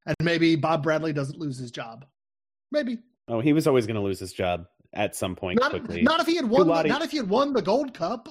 [0.07, 2.05] And maybe Bob Bradley doesn't lose his job.
[2.71, 2.99] Maybe.
[3.29, 6.03] Oh, he was always going to lose his job at some point not, quickly.
[6.03, 6.67] Not if he had won.
[6.67, 8.29] Gulati, not if he had won the Gold Cup.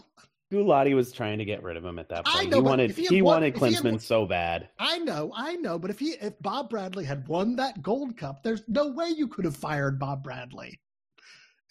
[0.51, 2.37] Gulati was trying to get rid of him at that point.
[2.37, 4.69] I know, he wanted he, he won, wanted Klinsmann he so bad.
[4.77, 8.43] I know, I know, but if he if Bob Bradley had won that Gold Cup,
[8.43, 10.79] there's no way you could have fired Bob Bradley.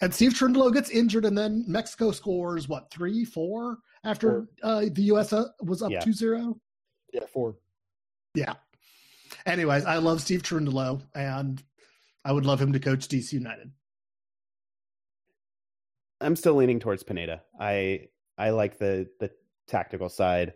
[0.01, 5.03] And Steve Cherundolo gets injured, and then Mexico scores what three, four after uh, the
[5.03, 5.31] U.S.
[5.31, 6.01] Uh, was up yeah.
[6.01, 6.59] 2-0?
[7.13, 7.55] Yeah, four.
[8.33, 8.55] Yeah.
[9.45, 11.63] Anyways, I love Steve Cherundolo, and
[12.25, 13.71] I would love him to coach DC United.
[16.25, 17.43] I'm still leaning towards Pineda.
[17.59, 18.07] I
[18.37, 19.31] I like the the
[19.67, 20.53] tactical side.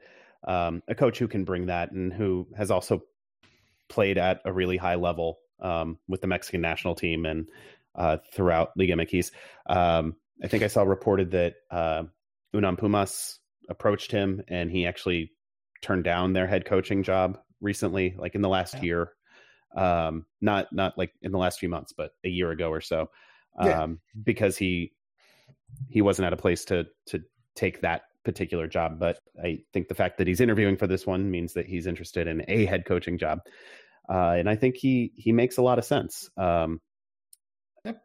[0.48, 3.04] Um, a coach who can bring that and who has also
[3.90, 7.50] played at a really high level um, with the Mexican national team and
[7.96, 9.32] uh, throughout Liga MX.
[9.68, 12.04] Um, I think I saw reported that uh,
[12.54, 15.32] Unam Pumas approached him and he actually
[15.82, 18.82] turned down their head coaching job recently, like in the last yeah.
[18.82, 19.12] year.
[19.76, 23.10] Um, not not like in the last few months, but a year ago or so,
[23.62, 23.84] yeah.
[23.84, 24.94] Um, because he
[25.90, 27.22] he wasn't at a place to to
[27.56, 29.00] take that particular job.
[29.00, 32.28] But I think the fact that he's interviewing for this one means that he's interested
[32.28, 33.40] in a head coaching job,
[34.10, 36.30] uh, and I think he he makes a lot of sense.
[36.38, 36.80] Um,
[37.84, 38.02] yep.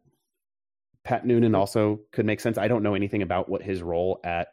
[1.05, 2.59] Pat Noonan also could make sense.
[2.59, 4.49] I don't know anything about what his role at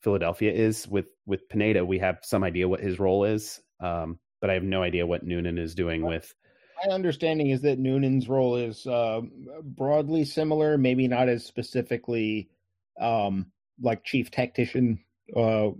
[0.00, 1.84] Philadelphia is with with Pineda.
[1.84, 5.24] We have some idea what his role is, um, but I have no idea what
[5.24, 6.32] Noonan is doing with.
[6.84, 9.22] My understanding is that Noonan's role is uh,
[9.62, 12.50] broadly similar, maybe not as specifically
[13.00, 13.46] um,
[13.80, 14.98] like chief tactician,
[15.36, 15.70] uh,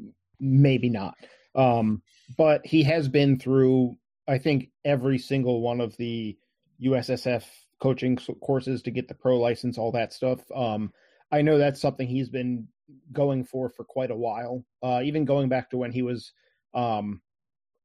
[0.41, 1.15] maybe not.
[1.55, 2.03] Um,
[2.37, 3.97] but he has been through,
[4.27, 6.37] I think, every single one of the
[6.83, 7.45] USSF
[7.81, 10.41] coaching courses to get the pro license, all that stuff.
[10.55, 10.93] Um,
[11.31, 12.67] I know that's something he's been
[13.13, 14.65] going for for quite a while.
[14.83, 16.33] Uh, even going back to when he was
[16.75, 17.21] um,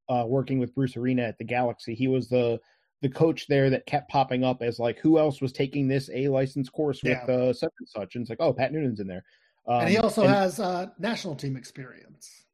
[0.07, 2.59] uh, working with Bruce Arena at the Galaxy, he was the
[3.01, 6.27] the coach there that kept popping up as like who else was taking this A
[6.27, 7.33] license course with yeah.
[7.33, 9.23] uh, such and such, and it's like oh Pat Noonan's in there,
[9.67, 12.45] um, and he also and, has uh, national team experience.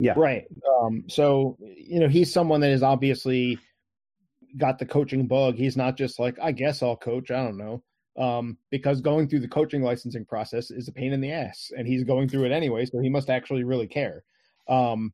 [0.00, 0.44] Yeah, right.
[0.80, 3.58] Um, so you know he's someone that is obviously
[4.56, 5.56] got the coaching bug.
[5.56, 7.30] He's not just like, I guess I'll coach.
[7.30, 7.82] I don't know.
[8.16, 11.86] Um, because going through the coaching licensing process is a pain in the ass, and
[11.86, 14.22] he's going through it anyway, so he must actually really care.
[14.68, 15.12] Um,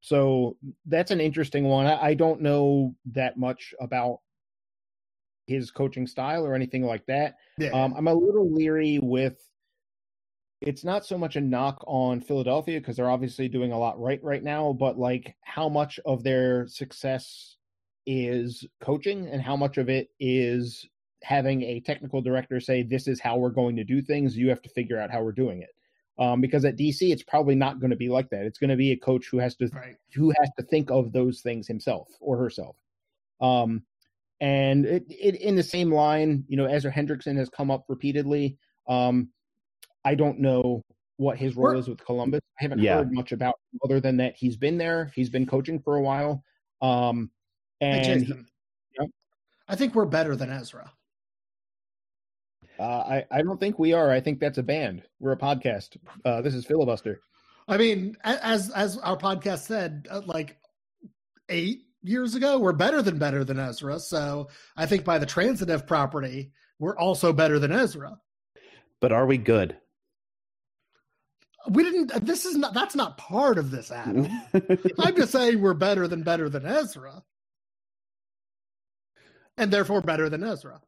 [0.00, 1.86] so that's an interesting one.
[1.86, 4.18] I, I don't know that much about
[5.50, 7.36] his coaching style or anything like that.
[7.58, 7.70] Yeah.
[7.70, 9.36] Um, I'm a little leery with.
[10.60, 14.22] It's not so much a knock on Philadelphia because they're obviously doing a lot right
[14.22, 17.56] right now, but like how much of their success
[18.06, 20.86] is coaching and how much of it is
[21.22, 24.62] having a technical director say this is how we're going to do things you have
[24.62, 25.70] to figure out how we're doing it
[26.18, 28.76] um, because at dc it's probably not going to be like that it's going to
[28.76, 29.96] be a coach who has to right.
[30.14, 32.74] who has to think of those things himself or herself
[33.40, 33.82] um,
[34.40, 38.56] and it, it, in the same line you know ezra hendrickson has come up repeatedly
[38.88, 39.28] um,
[40.04, 40.82] i don't know
[41.16, 42.96] what his role is with columbus i haven't yeah.
[42.96, 46.42] heard much about other than that he's been there he's been coaching for a while
[46.82, 47.30] um,
[47.80, 48.46] and hey, Jason,
[49.68, 50.92] I think we're better than Ezra.
[52.78, 54.10] Uh, I I don't think we are.
[54.10, 55.02] I think that's a band.
[55.20, 55.96] We're a podcast.
[56.24, 57.20] Uh, this is filibuster.
[57.68, 60.58] I mean, as as our podcast said, uh, like
[61.48, 63.98] eight years ago, we're better than better than Ezra.
[63.98, 68.18] So I think by the transitive property, we're also better than Ezra.
[69.00, 69.76] But are we good?
[71.68, 72.24] We didn't.
[72.24, 72.72] This is not.
[72.72, 74.28] That's not part of this, Adam.
[74.98, 77.22] I'm just saying we're better than better than Ezra
[79.60, 80.80] and therefore better than Ezra.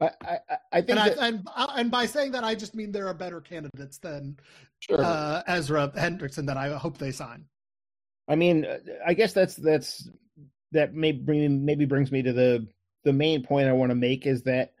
[0.00, 0.38] I, I,
[0.72, 3.06] I think, and, that, I, and, uh, and by saying that, I just mean there
[3.06, 4.38] are better candidates than
[4.78, 5.04] sure.
[5.04, 7.44] uh, Ezra Hendrickson that I hope they sign.
[8.28, 8.66] I mean,
[9.06, 10.08] I guess that's that's
[10.72, 12.66] that may bring maybe brings me to the
[13.04, 14.72] the main point I want to make is that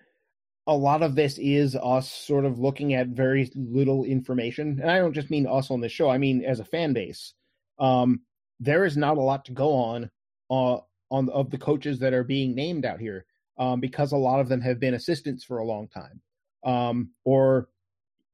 [0.66, 4.98] a lot of this is us sort of looking at very little information, and I
[4.98, 6.08] don't just mean us on this show.
[6.10, 7.34] I mean as a fan base.
[7.78, 8.20] Um,
[8.60, 10.10] there is not a lot to go on
[10.50, 10.78] uh,
[11.10, 13.24] on of the coaches that are being named out here
[13.58, 16.20] um, because a lot of them have been assistants for a long time
[16.64, 17.68] um, or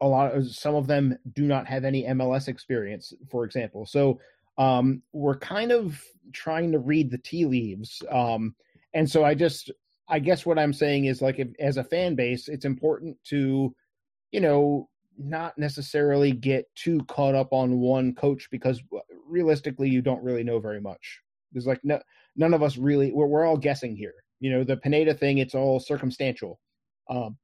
[0.00, 3.86] a lot of some of them do not have any MLS experience, for example.
[3.86, 4.20] So
[4.58, 6.00] um, we're kind of
[6.32, 8.54] trying to read the tea leaves, um,
[8.94, 9.70] and so I just
[10.08, 13.74] I guess what I'm saying is like if, as a fan base, it's important to
[14.32, 14.88] you know
[15.18, 18.82] not necessarily get too caught up on one coach because
[19.26, 21.20] realistically you don't really know very much.
[21.52, 22.00] There's like no
[22.36, 25.54] none of us really we're, we're all guessing here you know the pineda thing it's
[25.54, 26.60] all circumstantial
[27.08, 27.36] um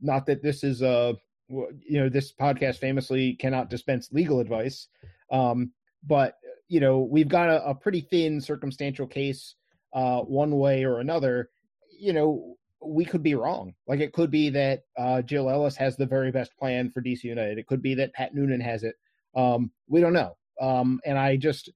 [0.00, 1.14] not that this is a
[1.48, 4.88] you know this podcast famously cannot dispense legal advice
[5.32, 5.72] um
[6.06, 6.36] but
[6.70, 9.56] you know we've got a, a pretty thin circumstantial case
[9.92, 11.50] uh one way or another
[11.98, 13.74] you know we could be wrong.
[13.86, 17.24] Like it could be that uh, Jill Ellis has the very best plan for DC
[17.24, 17.58] United.
[17.58, 18.94] It could be that Pat Noonan has it.
[19.34, 20.36] Um, we don't know.
[20.60, 21.70] Um, and I just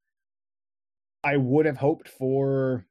[1.23, 2.87] I would have hoped for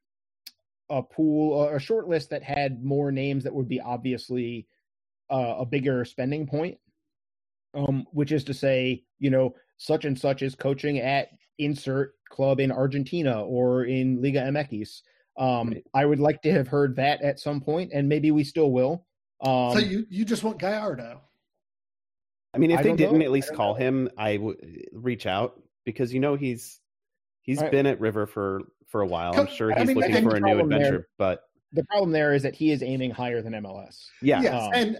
[0.90, 4.66] a pool, a short list that had more names that would be obviously
[5.30, 6.78] uh, a bigger spending point.
[7.74, 12.60] Um, which is to say, you know, such and such is coaching at insert club
[12.60, 15.02] in Argentina or in Liga MX.
[15.36, 15.84] Um, right.
[15.94, 19.06] I would like to have heard that at some point, and maybe we still will.
[19.40, 21.20] Um, so you you just want Gallardo?
[22.54, 23.24] I mean, if I they didn't know.
[23.24, 23.80] at least call know.
[23.80, 24.56] him, I would
[24.92, 26.80] reach out because you know he's
[27.44, 27.70] He's right.
[27.70, 29.38] been at River for for a while.
[29.38, 32.32] I'm sure he's I mean, looking for a new adventure, there, but the problem there
[32.32, 34.06] is that he is aiming higher than MLS.
[34.22, 34.96] Yeah, yes, um, and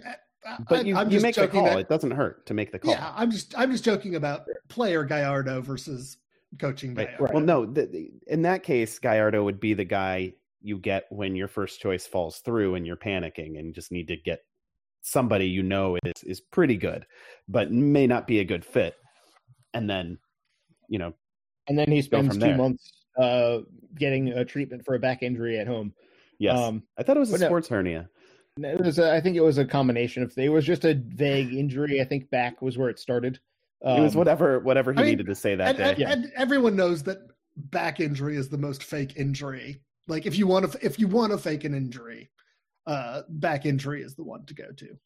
[0.47, 1.65] uh, but you, I'm you make the call.
[1.65, 2.91] That, it doesn't hurt to make the call.
[2.91, 6.17] Yeah, I'm just I'm just joking about player Gallardo versus
[6.59, 7.23] coaching Gallardo.
[7.23, 7.33] Right.
[7.33, 11.47] Well, no, the, in that case, Gallardo would be the guy you get when your
[11.47, 14.39] first choice falls through and you're panicking and just need to get
[15.01, 17.05] somebody you know is is pretty good,
[17.47, 18.95] but may not be a good fit,
[19.73, 20.17] and then
[20.89, 21.13] you know
[21.67, 22.57] and then he spends two there.
[22.57, 23.59] months uh,
[23.97, 25.93] getting a treatment for a back injury at home.
[26.39, 28.09] Yes, um, I thought it was a sports no, hernia.
[28.57, 28.99] It was.
[28.99, 30.33] A, I think it was a combination of.
[30.37, 32.01] It was just a vague injury.
[32.01, 33.39] I think back was where it started.
[33.85, 35.89] Um, it was um, whatever whatever he I needed to say that and, day.
[35.89, 36.11] And, yeah.
[36.11, 37.19] and everyone knows that
[37.55, 39.81] back injury is the most fake injury.
[40.07, 42.29] Like if you want to if you want to fake an injury,
[42.87, 44.97] uh, back injury is the one to go to.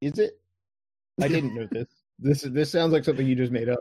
[0.00, 0.40] Is it?
[1.20, 1.88] I didn't know this.
[2.18, 3.80] This this sounds like something you just made up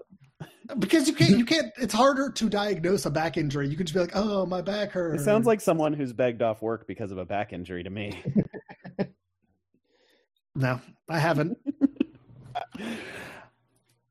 [0.80, 3.94] because you can't you can't it's harder to diagnose a back injury you can just
[3.94, 7.12] be like oh my back hurts it sounds like someone who's begged off work because
[7.12, 8.22] of a back injury to me
[10.56, 11.58] no i haven't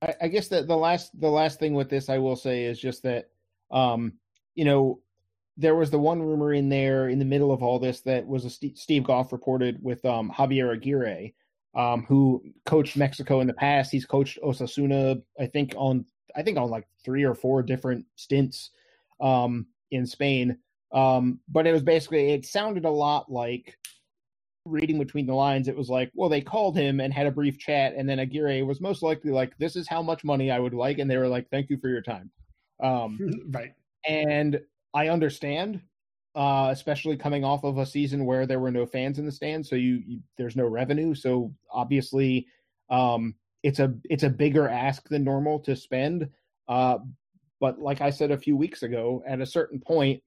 [0.04, 2.78] I, I, guess that the last the last thing with this i will say is
[2.78, 3.30] just that
[3.70, 4.12] um
[4.54, 5.00] you know
[5.56, 8.44] there was the one rumor in there in the middle of all this that was
[8.44, 11.32] a Steve, Steve Goff reported with um javier aguirre
[11.74, 13.90] um, who coached Mexico in the past.
[13.90, 16.04] He's coached Osasuna, I think, on
[16.36, 18.70] I think on like three or four different stints
[19.20, 20.58] um, in Spain.
[20.92, 23.76] Um, but it was basically it sounded a lot like
[24.66, 25.68] reading between the lines.
[25.68, 28.62] It was like, well, they called him and had a brief chat, and then Aguirre
[28.62, 31.28] was most likely like, "This is how much money I would like," and they were
[31.28, 32.30] like, "Thank you for your time."
[32.82, 33.18] Um,
[33.50, 33.72] right.
[34.06, 34.60] And
[34.92, 35.80] I understand,
[36.34, 39.68] uh, especially coming off of a season where there were no fans in the stands,
[39.68, 41.14] so you, you there's no revenue.
[41.14, 42.46] So obviously,
[42.90, 46.28] um, it's a it's a bigger ask than normal to spend.
[46.68, 46.98] Uh,
[47.60, 50.22] but like I said a few weeks ago, at a certain point,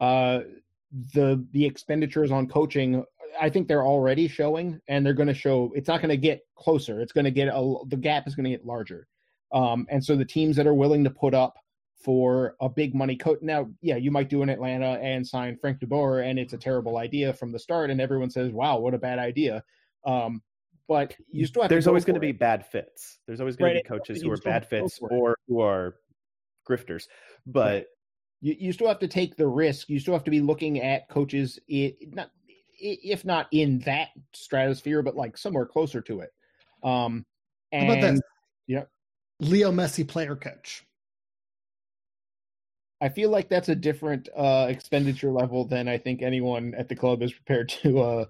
[0.00, 0.40] uh,
[1.14, 3.04] the the expenditures on coaching,
[3.38, 5.72] I think they're already showing, and they're going to show.
[5.74, 7.00] It's not going to get closer.
[7.00, 9.06] It's going to get a the gap is going to get larger.
[9.52, 11.56] Um, and so the teams that are willing to put up
[12.02, 13.38] for a big money coach.
[13.42, 16.96] Now, yeah, you might do in Atlanta and sign Frank DeBoer, and it's a terrible
[16.96, 19.62] idea from the start, and everyone says, "Wow, what a bad idea."
[20.04, 20.42] Um,
[20.88, 21.68] but you still have.
[21.68, 23.18] there's go always going to be bad fits.
[23.26, 23.84] There's always going right.
[23.84, 25.96] to be coaches who are bad fits or who are
[26.68, 27.04] grifters.
[27.46, 27.86] But right.
[28.40, 29.88] you, you still have to take the risk.
[29.88, 32.30] You still have to be looking at coaches, it, not
[32.80, 36.32] if not in that stratosphere, but like somewhere closer to it.
[36.82, 37.24] Um,
[37.72, 38.20] and How about this?
[38.66, 38.84] yeah,
[39.40, 40.84] Leo Messi, player coach.
[43.00, 46.96] I feel like that's a different uh, expenditure level than I think anyone at the
[46.96, 48.24] club is prepared to uh,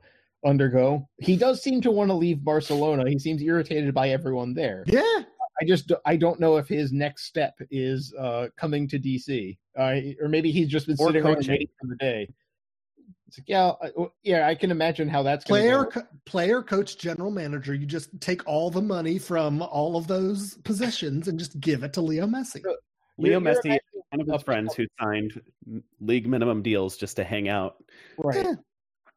[0.44, 1.08] undergo.
[1.18, 3.08] He does seem to want to leave Barcelona.
[3.08, 4.84] He seems irritated by everyone there.
[4.86, 5.24] Yeah.
[5.60, 10.28] I just I don't know if his next step is uh, coming to DC, or
[10.28, 12.28] maybe he's just been or sitting around waiting for the day.
[13.30, 13.72] It's like, yeah,
[14.24, 17.72] yeah, I can imagine how that's player, co- player, coach, general manager.
[17.74, 21.92] You just take all the money from all of those positions and just give it
[21.92, 22.60] to Leo Messi.
[23.18, 25.40] Leo you're, Messi, you're one of his friends who signed
[26.00, 27.76] league minimum deals just to hang out.
[28.18, 28.44] Right.
[28.44, 28.54] Yeah.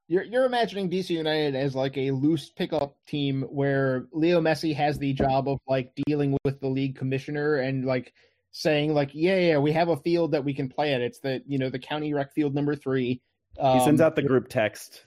[0.07, 4.99] You're you're imagining DC United as like a loose pickup team where Leo Messi has
[4.99, 8.13] the job of like dealing with the league commissioner and like
[8.51, 11.01] saying like, yeah, yeah, we have a field that we can play at.
[11.01, 13.21] It's the you know the county rec field number three.
[13.59, 15.05] Um, he sends um, out the group text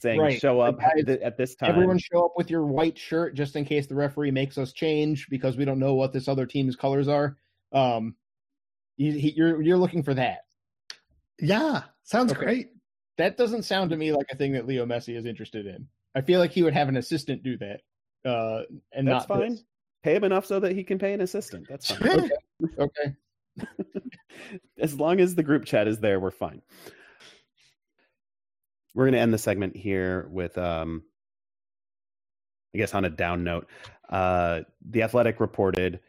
[0.00, 0.40] saying, right.
[0.40, 3.64] "Show up guys, at this time." Everyone show up with your white shirt just in
[3.64, 7.08] case the referee makes us change because we don't know what this other team's colors
[7.08, 7.36] are.
[7.72, 8.16] Um,
[8.96, 10.44] you, he, you're you're looking for that.
[11.38, 12.44] Yeah, sounds okay.
[12.44, 12.68] great.
[13.18, 15.86] That doesn't sound to me like a thing that Leo Messi is interested in.
[16.14, 17.80] I feel like he would have an assistant do that,
[18.28, 18.62] uh,
[18.92, 19.50] and that's not fine.
[19.52, 19.64] This.
[20.02, 21.66] Pay him enough so that he can pay an assistant.
[21.68, 22.30] That's fine.
[22.66, 22.74] okay.
[22.78, 23.14] okay.
[24.80, 26.60] as long as the group chat is there, we're fine.
[28.94, 31.02] We're going to end the segment here with, um,
[32.74, 33.68] I guess, on a down note.
[34.08, 36.00] Uh, the Athletic reported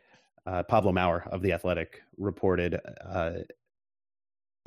[0.45, 3.31] uh, Pablo Maurer of The Athletic reported, uh,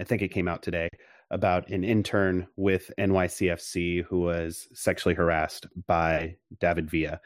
[0.00, 0.88] I think it came out today,
[1.30, 7.20] about an intern with NYCFC who was sexually harassed by David Villa.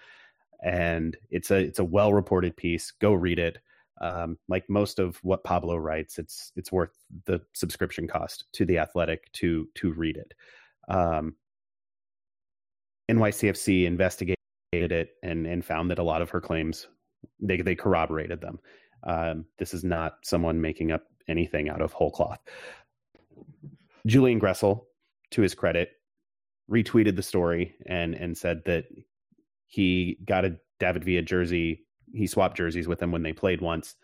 [0.62, 2.90] And it's a it's a well reported piece.
[2.90, 3.58] Go read it.
[4.00, 8.78] Um, like most of what Pablo writes, it's it's worth the subscription cost to the
[8.78, 10.34] Athletic to to read it.
[10.88, 11.34] Um,
[13.10, 14.36] NYCFC investigated
[14.72, 16.86] it and and found that a lot of her claims
[17.40, 18.58] they they corroborated them.
[19.02, 22.38] Um, this is not someone making up anything out of whole cloth.
[24.06, 24.84] Julian Gressel,
[25.32, 25.90] to his credit,
[26.70, 28.84] retweeted the story and and said that
[29.66, 31.84] he got a David Villa jersey.
[32.12, 33.96] He swapped jerseys with him when they played once,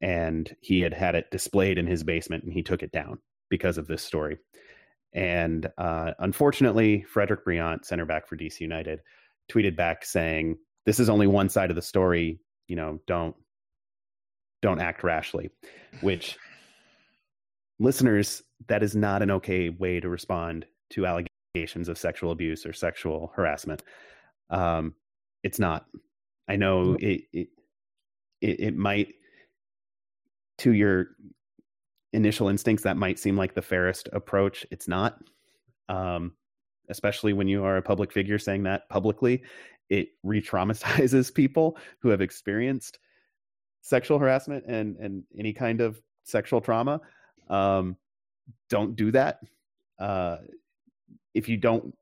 [0.00, 3.18] and he had had it displayed in his basement, and he took it down
[3.48, 4.38] because of this story.
[5.14, 9.00] And uh, unfortunately, Frederick Brillant, center back for DC United,
[9.50, 13.36] tweeted back saying, "This is only one side of the story you know don't
[14.62, 15.50] don't act rashly
[16.00, 16.38] which
[17.78, 22.72] listeners that is not an okay way to respond to allegations of sexual abuse or
[22.72, 23.82] sexual harassment.
[24.50, 24.94] Um
[25.42, 25.84] it's not.
[26.48, 27.48] I know it it
[28.40, 29.14] it, it might
[30.58, 31.08] to your
[32.14, 35.18] initial instincts that might seem like the fairest approach it's not.
[35.88, 36.32] Um
[36.90, 39.42] especially when you are a public figure saying that publicly
[39.88, 42.98] it re-traumatizes people who have experienced
[43.80, 47.00] sexual harassment and and any kind of sexual trauma.
[47.48, 47.96] Um,
[48.70, 49.40] don't do that.
[49.98, 50.38] Uh,
[51.34, 51.94] if you don't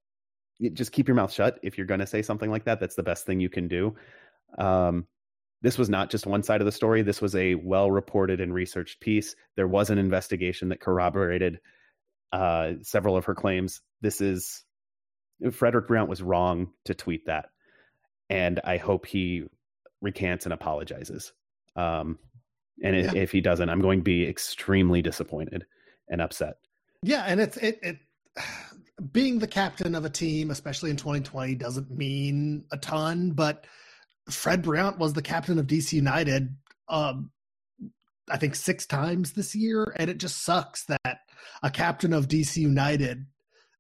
[0.73, 2.79] just keep your mouth shut if you're going to say something like that.
[2.79, 3.97] That's the best thing you can do.
[4.59, 5.07] Um,
[5.63, 8.53] this was not just one side of the story this was a well reported and
[8.53, 11.61] researched piece there was an investigation that corroborated
[12.33, 14.65] uh, several of her claims this is
[15.51, 17.47] frederick Brillant was wrong to tweet that
[18.33, 19.45] and I hope he
[20.03, 21.33] recants and apologizes.
[21.77, 22.19] Um,
[22.83, 23.15] and yeah.
[23.15, 25.65] if he doesn't, I'm going to be extremely disappointed
[26.09, 26.55] and upset.
[27.03, 27.99] Yeah, and it's it, it
[29.13, 33.31] being the captain of a team, especially in 2020, doesn't mean a ton.
[33.31, 33.67] But
[34.31, 36.55] Fred Brillant was the captain of DC United,
[36.89, 37.31] um,
[38.31, 41.19] I think six times this year, and it just sucks that
[41.63, 43.27] a captain of DC United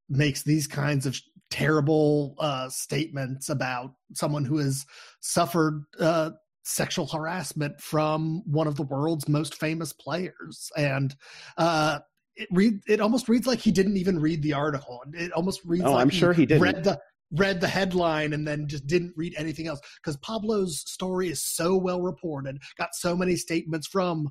[0.08, 1.18] makes these kinds of
[1.50, 4.84] terrible uh, statements about someone who has
[5.20, 6.30] suffered uh,
[6.64, 11.14] sexual harassment from one of the world's most famous players, and
[11.56, 12.00] uh,
[12.36, 15.02] it read it almost reads like he didn't even read the article.
[15.12, 15.84] It almost reads.
[15.84, 16.62] Oh, like I'm sure he didn't.
[16.62, 17.00] Read the
[17.32, 21.76] read the headline and then just didn't read anything else because Pablo's story is so
[21.76, 24.28] well reported, got so many statements from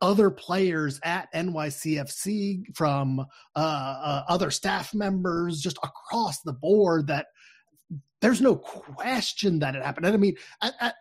[0.00, 3.24] other players at NYCFC, from uh,
[3.58, 7.26] uh, other staff members, just across the board that
[8.20, 10.06] there's no question that it happened.
[10.06, 10.94] And I mean, at, at,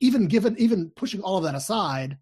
[0.00, 2.16] even given, even pushing all of that aside,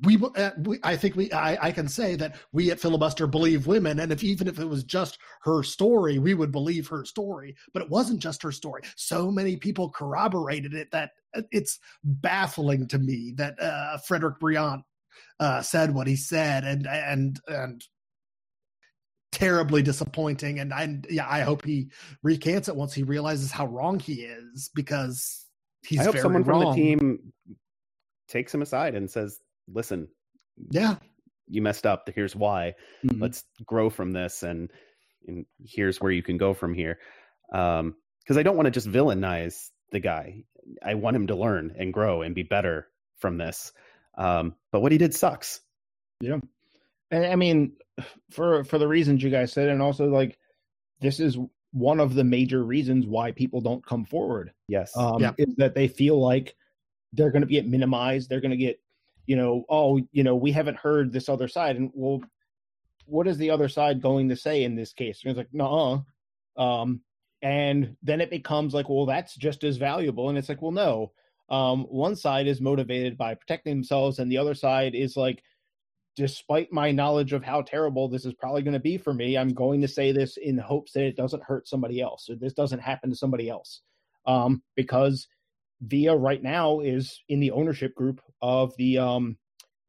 [0.00, 3.66] we, uh, we, I think we I, I, can say that we at filibuster believe
[3.66, 7.54] women and if even if it was just her story we would believe her story
[7.74, 12.86] but it wasn't just her story so many people corroborated it that uh, it's baffling
[12.88, 14.82] to me that uh, Frederick Brillant
[15.40, 17.84] uh, said what he said and and and
[19.30, 21.90] terribly disappointing and I yeah I hope he
[22.22, 25.46] recants it once he realizes how wrong he is because
[25.82, 26.62] he's I hope someone wrong.
[26.62, 27.32] from the team
[28.28, 29.38] takes him aside and says
[29.72, 30.08] listen,
[30.70, 30.96] yeah,
[31.48, 32.08] you messed up.
[32.14, 32.74] Here's why.
[33.04, 33.22] Mm-hmm.
[33.22, 34.70] Let's grow from this, and
[35.26, 36.98] and here's where you can go from here.
[37.52, 40.44] Um, because I don't want to just villainize the guy.
[40.84, 42.86] I want him to learn and grow and be better
[43.18, 43.72] from this.
[44.16, 45.60] Um, but what he did sucks.
[46.20, 46.38] Yeah,
[47.10, 47.76] and I mean,
[48.30, 50.38] for for the reasons you guys said, and also like
[51.00, 51.36] this is
[51.72, 54.52] one of the major reasons why people don't come forward.
[54.68, 55.32] Yes, um, yeah.
[55.38, 56.54] is that they feel like
[57.12, 58.28] they're going to get minimized.
[58.28, 58.80] They're going to get
[59.26, 61.76] you know, oh, you know, we haven't heard this other side.
[61.76, 62.22] And well,
[63.06, 65.20] what is the other side going to say in this case?
[65.22, 66.04] And it's like, no,
[66.56, 67.00] um,
[67.42, 70.28] and then it becomes like, well, that's just as valuable.
[70.28, 71.12] And it's like, well, no.
[71.48, 75.42] Um, one side is motivated by protecting themselves, and the other side is like,
[76.16, 79.52] despite my knowledge of how terrible this is probably going to be for me, I'm
[79.52, 82.80] going to say this in hopes that it doesn't hurt somebody else or this doesn't
[82.80, 83.80] happen to somebody else.
[84.26, 85.26] Um, because
[85.82, 89.36] Villa right now is in the ownership group of the um,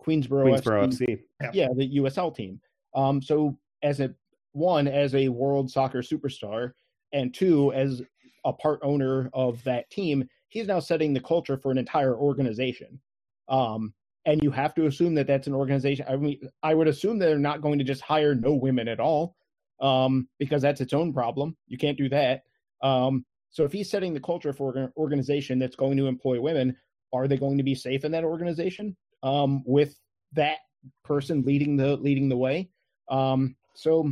[0.01, 1.19] Queensboro, Queensboro FC, FC.
[1.41, 1.51] Yeah.
[1.53, 2.59] yeah, the USL team.
[2.95, 4.13] Um, so as a
[4.53, 6.71] one as a world soccer superstar,
[7.11, 8.01] and two as
[8.45, 12.99] a part owner of that team, he's now setting the culture for an entire organization.
[13.47, 13.93] Um,
[14.25, 16.05] and you have to assume that that's an organization.
[16.09, 18.99] I mean, I would assume that they're not going to just hire no women at
[18.99, 19.35] all,
[19.79, 21.55] um, because that's its own problem.
[21.67, 22.43] You can't do that.
[22.81, 26.75] Um, so if he's setting the culture for an organization that's going to employ women,
[27.13, 29.95] are they going to be safe in that organization um, with
[30.33, 30.57] that
[31.03, 32.69] person leading the leading the way?
[33.09, 34.11] Um, so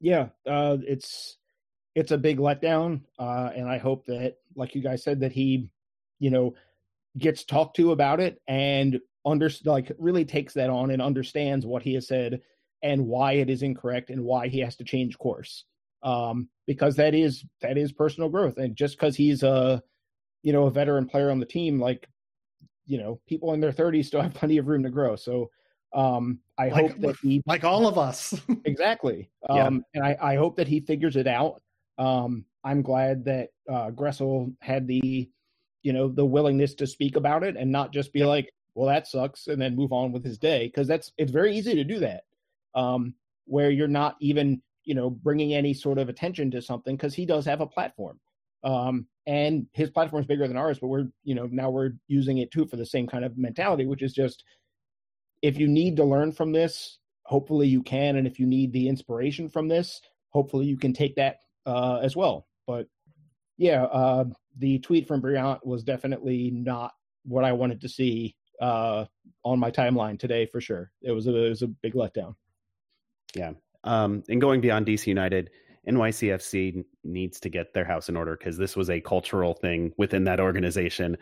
[0.00, 1.36] yeah, uh, it's
[1.96, 5.68] it's a big letdown, uh, and I hope that, like you guys said, that he,
[6.20, 6.54] you know,
[7.18, 11.82] gets talked to about it and under like really takes that on and understands what
[11.82, 12.40] he has said
[12.80, 15.64] and why it is incorrect and why he has to change course
[16.02, 18.58] um, because that is that is personal growth.
[18.58, 19.82] And just because he's a
[20.42, 22.08] you know a veteran player on the team, like
[22.86, 25.16] you know people in their 30s still have plenty of room to grow.
[25.16, 25.50] So
[25.94, 29.30] um, I like, hope that he like all of us exactly.
[29.48, 29.66] Um, yeah.
[29.94, 31.62] And I, I hope that he figures it out.
[31.98, 35.28] Um, I'm glad that uh, Gressel had the
[35.82, 39.06] you know the willingness to speak about it and not just be like well that
[39.06, 41.98] sucks and then move on with his day because that's it's very easy to do
[41.98, 42.22] that
[42.74, 43.14] um,
[43.46, 47.26] where you're not even you know bringing any sort of attention to something because he
[47.26, 48.18] does have a platform.
[48.64, 52.38] Um, and his platform is bigger than ours but we're you know now we're using
[52.38, 54.44] it too for the same kind of mentality which is just
[55.42, 58.88] if you need to learn from this hopefully you can and if you need the
[58.88, 62.46] inspiration from this hopefully you can take that uh, as well.
[62.66, 62.88] But
[63.58, 64.24] yeah uh,
[64.58, 66.92] the tweet from Brillant was definitely not
[67.24, 69.04] what i wanted to see uh,
[69.44, 70.90] on my timeline today for sure.
[71.02, 72.34] It was a, it was a big letdown.
[73.34, 73.52] Yeah
[73.84, 75.50] um, and going beyond DC United,
[75.88, 80.24] NYCFC needs to get their house in order because this was a cultural thing within
[80.24, 81.16] that organization.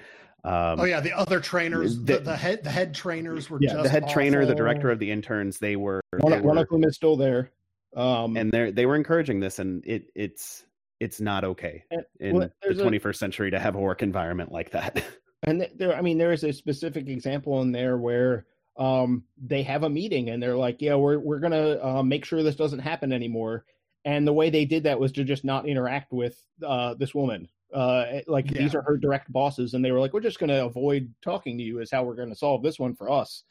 [0.44, 3.82] Um, oh yeah, the other trainers, the, the, the, head, the head trainers were yeah,
[3.82, 4.14] the head awful.
[4.14, 5.58] trainer, the director of the interns.
[5.58, 7.50] They were one, they one were, of them is still there,
[7.94, 10.64] um, and they they were encouraging this, and it it's
[10.98, 11.84] it's not okay
[12.20, 15.02] in well, the 21st a, century to have a work environment like that.
[15.42, 18.44] And there, I mean, there is a specific example in there where
[18.80, 22.42] um, they have a meeting and they're like, yeah, we're we're gonna uh, make sure
[22.42, 23.66] this doesn't happen anymore.
[24.06, 27.46] And the way they did that was to just not interact with uh, this woman.
[27.72, 28.62] Uh, like yeah.
[28.62, 31.62] these are her direct bosses, and they were like, we're just gonna avoid talking to
[31.62, 31.80] you.
[31.80, 33.44] Is how we're gonna solve this one for us.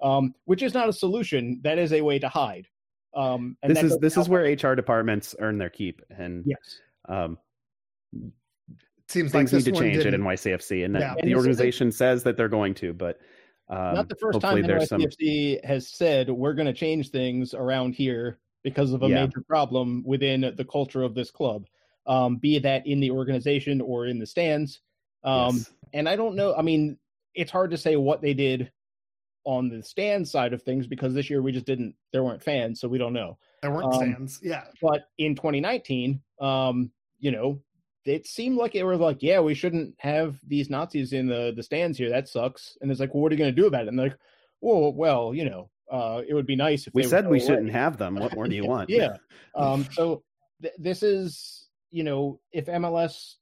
[0.00, 1.60] Um, which is not a solution.
[1.64, 2.68] That is a way to hide.
[3.12, 7.38] Um, this is this is where HR departments earn their keep, and yes, um,
[9.08, 11.14] seems things like need to change at NYCFC, and yeah.
[11.14, 13.18] the and organization says that they're going to, but
[13.68, 15.68] Um, Not the first time NYCFC some...
[15.68, 19.24] has said we're going to change things around here because of a yeah.
[19.24, 21.66] major problem within the culture of this club,
[22.06, 24.80] um, be that in the organization or in the stands.
[25.24, 25.70] Um, yes.
[25.92, 26.54] And I don't know.
[26.54, 26.98] I mean,
[27.34, 28.70] it's hard to say what they did
[29.44, 31.94] on the stand side of things because this year we just didn't.
[32.12, 33.38] There weren't fans, so we don't know.
[33.62, 34.40] There weren't um, fans.
[34.42, 34.64] Yeah.
[34.82, 37.60] But in 2019, um, you know,
[38.06, 41.62] it seemed like it was like, yeah, we shouldn't have these Nazis in the the
[41.62, 42.10] stands here.
[42.10, 42.76] That sucks.
[42.80, 43.88] And it's like, well, what are you going to do about it?
[43.88, 44.18] And they're like,
[44.60, 47.46] well, well, you know, uh, it would be nice if we said we away.
[47.46, 48.16] shouldn't have them.
[48.16, 48.90] What more do you want?
[48.90, 49.16] Yeah.
[49.54, 50.22] Um, so
[50.62, 53.34] th- this is, you know, if MLS,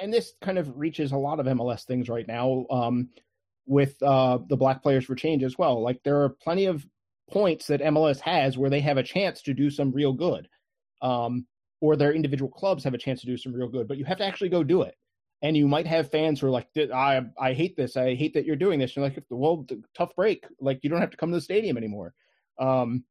[0.00, 2.66] and this kind of reaches a lot of MLS things right now.
[2.70, 3.08] Um,
[3.66, 5.82] with uh, the black players for change as well.
[5.82, 6.86] Like there are plenty of
[7.30, 10.48] points that MLS has where they have a chance to do some real good.
[11.00, 11.46] Um,
[11.84, 14.16] or their individual clubs have a chance to do some real good, but you have
[14.16, 14.94] to actually go do it.
[15.42, 17.98] And you might have fans who are like, "I I hate this.
[17.98, 20.46] I hate that you're doing this." And you're like, "Well, tough break.
[20.58, 22.14] Like you don't have to come to the stadium anymore."
[22.58, 23.04] Um,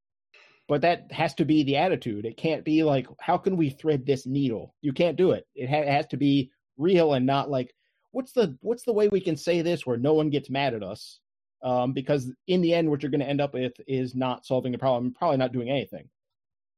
[0.68, 2.26] but that has to be the attitude.
[2.26, 5.46] It can't be like, "How can we thread this needle?" You can't do it.
[5.54, 7.76] It, ha- it has to be real and not like,
[8.10, 10.82] "What's the what's the way we can say this where no one gets mad at
[10.82, 11.20] us?"
[11.62, 14.72] Um, because in the end, what you're going to end up with is not solving
[14.72, 16.10] the problem, probably not doing anything.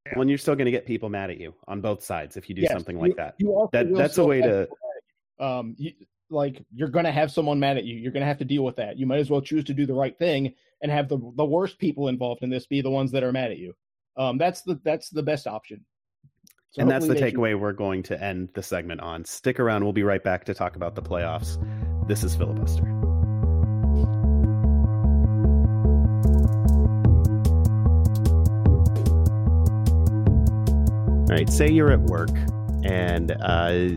[0.06, 0.14] Yeah.
[0.18, 2.56] Well, you're still going to get people mad at you on both sides if you
[2.56, 3.36] do yes, something like that.
[3.40, 4.68] You that that's a way to.
[5.40, 5.94] Um, you,
[6.30, 7.96] like you're going to have someone mad at you.
[7.96, 8.98] You're going to have to deal with that.
[8.98, 11.80] You might as well choose to do the right thing and have the the worst
[11.80, 13.74] people involved in this be the ones that are mad at you.
[14.18, 15.86] Um, that's the that's the best option.
[16.72, 17.60] So and that's the takeaway you...
[17.60, 19.26] we're going to end the segment on.
[19.26, 19.84] Stick around.
[19.84, 21.58] We'll be right back to talk about the playoffs.
[22.08, 23.05] This is filibuster.
[31.28, 32.30] Right, say you're at work
[32.84, 33.90] and uh,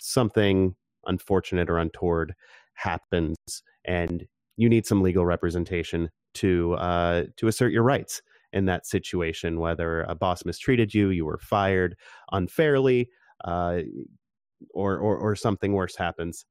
[0.00, 0.74] something
[1.06, 2.34] unfortunate or untoward
[2.74, 3.36] happens,
[3.84, 8.22] and you need some legal representation to uh, to assert your rights
[8.52, 9.60] in that situation.
[9.60, 11.96] Whether a boss mistreated you, you were fired
[12.32, 13.08] unfairly,
[13.44, 13.80] uh,
[14.72, 16.44] or, or or something worse happens.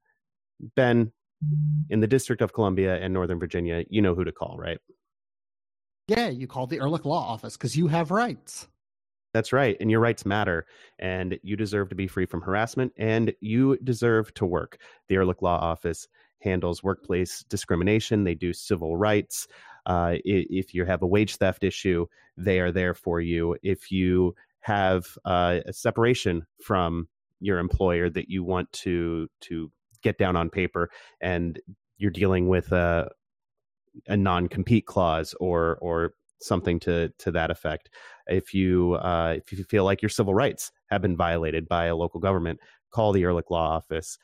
[0.76, 1.12] Ben,
[1.90, 4.78] in the District of Columbia and Northern Virginia, you know who to call, right?
[6.08, 8.68] Yeah, you call the Ehrlich Law Office because you have rights.
[9.34, 9.76] That's right.
[9.80, 10.66] And your rights matter.
[11.00, 14.78] And you deserve to be free from harassment and you deserve to work.
[15.10, 16.08] The Ehrlich Law Office
[16.40, 19.48] handles workplace discrimination, they do civil rights.
[19.86, 22.06] Uh, if you have a wage theft issue,
[22.38, 23.56] they are there for you.
[23.64, 27.08] If you have uh, a separation from
[27.40, 29.72] your employer that you want to to
[30.02, 30.90] get down on paper
[31.22, 31.60] and
[31.98, 33.10] you're dealing with a
[34.08, 36.14] a non-compete clause or or
[36.44, 37.90] something to to that effect.
[38.28, 41.96] If you uh, if you feel like your civil rights have been violated by a
[41.96, 42.60] local government,
[42.92, 44.18] call the Ehrlich Law Office.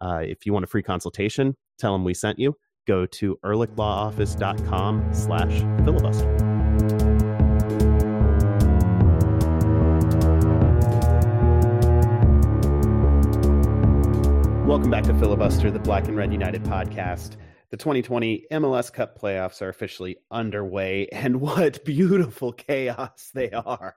[0.00, 2.56] Uh, if you want a free consultation, tell them we sent you.
[2.86, 6.50] Go to ehrlichlawoffice.com slash filibuster.
[14.66, 17.36] Welcome back to Filibuster, the Black and Red United podcast.
[17.70, 23.94] The 2020 MLS Cup playoffs are officially underway, and what beautiful chaos they are!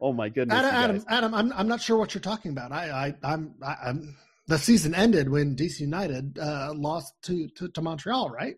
[0.00, 2.70] Oh my goodness, Adam, Adam, Adam, I'm I'm not sure what you're talking about.
[2.70, 4.16] I, I I'm I, I'm
[4.48, 8.56] the season ended when DC United uh, lost to, to, to Montreal, right?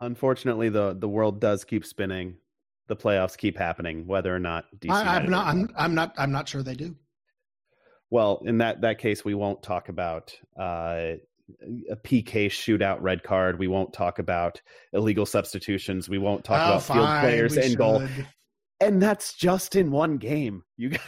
[0.00, 2.36] Unfortunately, the the world does keep spinning.
[2.88, 4.90] The playoffs keep happening, whether or not DC.
[4.90, 5.46] I, am not.
[5.46, 6.14] I'm, I'm not.
[6.18, 6.96] I'm not sure they do.
[8.10, 11.12] Well, in that that case, we won't talk about uh,
[11.90, 13.58] a PK shootout red card.
[13.58, 14.60] We won't talk about
[14.92, 16.08] illegal substitutions.
[16.08, 18.06] We won't talk oh, about fine, field players and goal.
[18.80, 20.62] And that's just in one game.
[20.76, 21.00] You guys,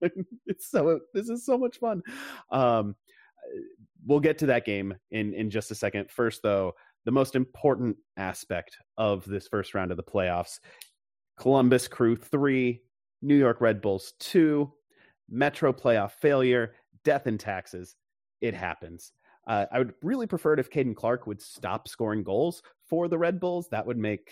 [0.46, 2.02] it's so this is so much fun.
[2.50, 2.94] Um,
[4.06, 6.10] we'll get to that game in in just a second.
[6.10, 6.72] First, though,
[7.04, 10.58] the most important aspect of this first round of the playoffs:
[11.38, 12.82] Columbus Crew three,
[13.22, 14.72] New York Red Bulls two,
[15.28, 16.74] Metro playoff failure,
[17.04, 17.96] death and taxes.
[18.40, 19.12] It happens.
[19.50, 23.18] Uh, I would really prefer it if Caden Clark would stop scoring goals for the
[23.18, 23.66] Red Bulls.
[23.70, 24.30] That would make,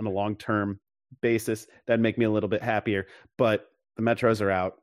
[0.00, 0.80] on a long term
[1.20, 3.06] basis, that'd make me a little bit happier.
[3.38, 4.80] But the Metros are out,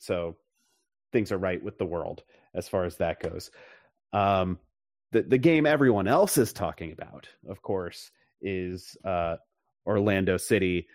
[0.00, 0.36] so
[1.14, 3.50] things are right with the world as far as that goes.
[4.12, 4.58] Um,
[5.12, 8.10] the the game everyone else is talking about, of course,
[8.42, 9.36] is uh,
[9.86, 10.88] Orlando City,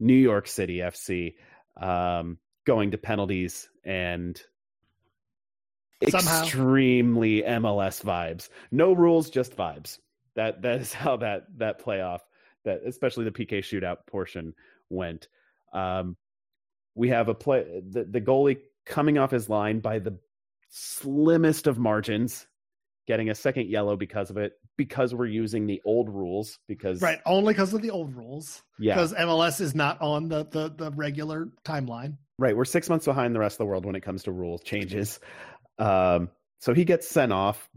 [0.00, 1.34] New York City FC
[1.80, 4.42] um, going to penalties and
[6.08, 6.42] Somehow.
[6.42, 8.48] extremely MLS vibes.
[8.70, 9.98] No rules, just vibes.
[10.34, 12.20] That that is how that that playoff
[12.64, 14.54] that especially the PK shootout portion
[14.88, 15.28] went.
[15.72, 16.16] Um,
[16.94, 20.18] we have a play the, the goalie coming off his line by the
[20.70, 22.46] slimmest of margins,
[23.06, 24.54] getting a second yellow because of it.
[24.76, 28.94] because we're using the old rules because right only because of the old rules yeah
[28.94, 32.16] because MLS is not on the, the the regular timeline.
[32.38, 34.58] right we're six months behind the rest of the world when it comes to rule
[34.58, 35.20] changes
[35.80, 36.28] um
[36.58, 37.68] so he gets sent off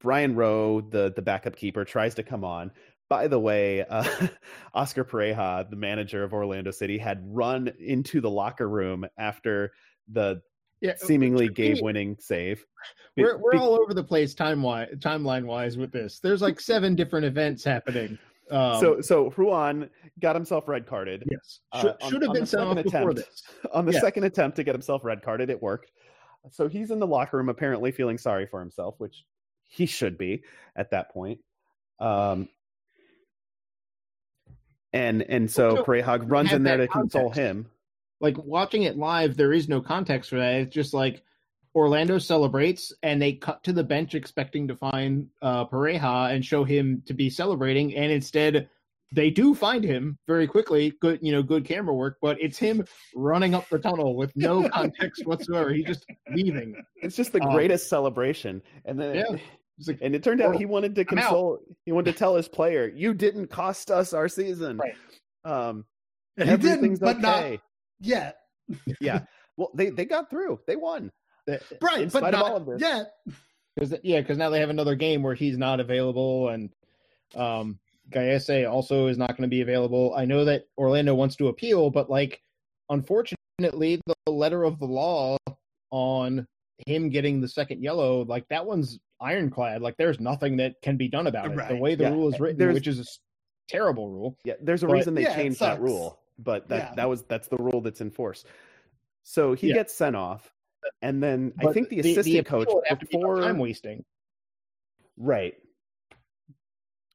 [0.00, 2.70] Brian Rowe the the backup keeper tries to come on
[3.08, 4.04] by the way uh,
[4.74, 9.72] Oscar Pareja the manager of Orlando City had run into the locker room after
[10.12, 10.40] the
[10.80, 12.64] Yeah, seemingly game winning save
[13.16, 16.20] we're we're all over the place time wise, timeline wise with this.
[16.20, 18.16] There's like seven different events happening.
[18.50, 19.90] Um, so so Juan
[20.20, 23.16] got himself red carded yes, uh, should, on- should have been sent off before attempt.
[23.16, 23.42] this.
[23.74, 24.00] on the Yeah.
[24.00, 25.90] second attempt to get himself red carded, it worked.
[26.50, 29.24] So he's in the locker room, apparently feeling sorry for himself, which
[29.64, 30.42] he should be
[30.76, 31.40] at that point.
[32.00, 32.48] Um,
[34.92, 37.66] and and so Pareja runs in there to that console him.
[38.20, 40.54] Like watching it live, there is no context for that.
[40.54, 41.22] It's just like
[41.74, 46.64] Orlando celebrates, and they cut to the bench expecting to find uh, Pareja and show
[46.64, 48.68] him to be celebrating, and instead
[49.12, 50.92] they do find him very quickly.
[51.00, 52.84] Good, you know, good camera work, but it's him
[53.14, 55.72] running up the tunnel with no context whatsoever.
[55.72, 56.04] He's just
[56.34, 56.74] leaving.
[56.96, 58.62] It's just the Um, greatest celebration.
[58.84, 59.36] And then Yeah.
[59.86, 61.22] Like, and it turned out he wanted to I'm out.
[61.24, 64.78] console he wanted to tell his player, you didn't cost us our season.
[64.78, 64.94] Right.
[65.44, 65.84] Um
[66.36, 67.60] And he didn't, everything's but not okay.
[68.00, 68.36] yet.
[69.00, 69.20] yeah.
[69.56, 70.60] Well, they they got through.
[70.66, 71.10] They won.
[71.80, 72.80] Right, but not all of this.
[72.80, 73.10] yet.
[73.78, 76.68] Cause, yeah, because now they have another game where he's not available, and
[77.36, 77.78] um,
[78.10, 80.14] Gallese also is not going to be available.
[80.16, 82.40] I know that Orlando wants to appeal, but like,
[82.88, 85.36] unfortunately, the letter of the law
[85.90, 86.46] on
[86.86, 89.82] him getting the second yellow, like that one's ironclad.
[89.82, 91.68] Like, there's nothing that can be done about it.
[91.68, 92.10] The way the yeah.
[92.10, 93.04] rule is written, There's- which is a
[93.68, 94.36] terrible rule.
[94.44, 96.94] Yeah, there's a But- reason they Yeah, changed that rule, but that Yeah.
[96.94, 98.46] that was that's the rule that's enforced.
[99.24, 100.50] So he gets sent off,
[101.02, 104.04] and then I think the assistant appeal coach before be time wasting.
[105.18, 105.54] right,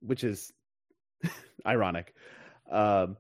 [0.02, 0.52] which is
[1.66, 2.14] ironic.
[2.72, 3.18] Um,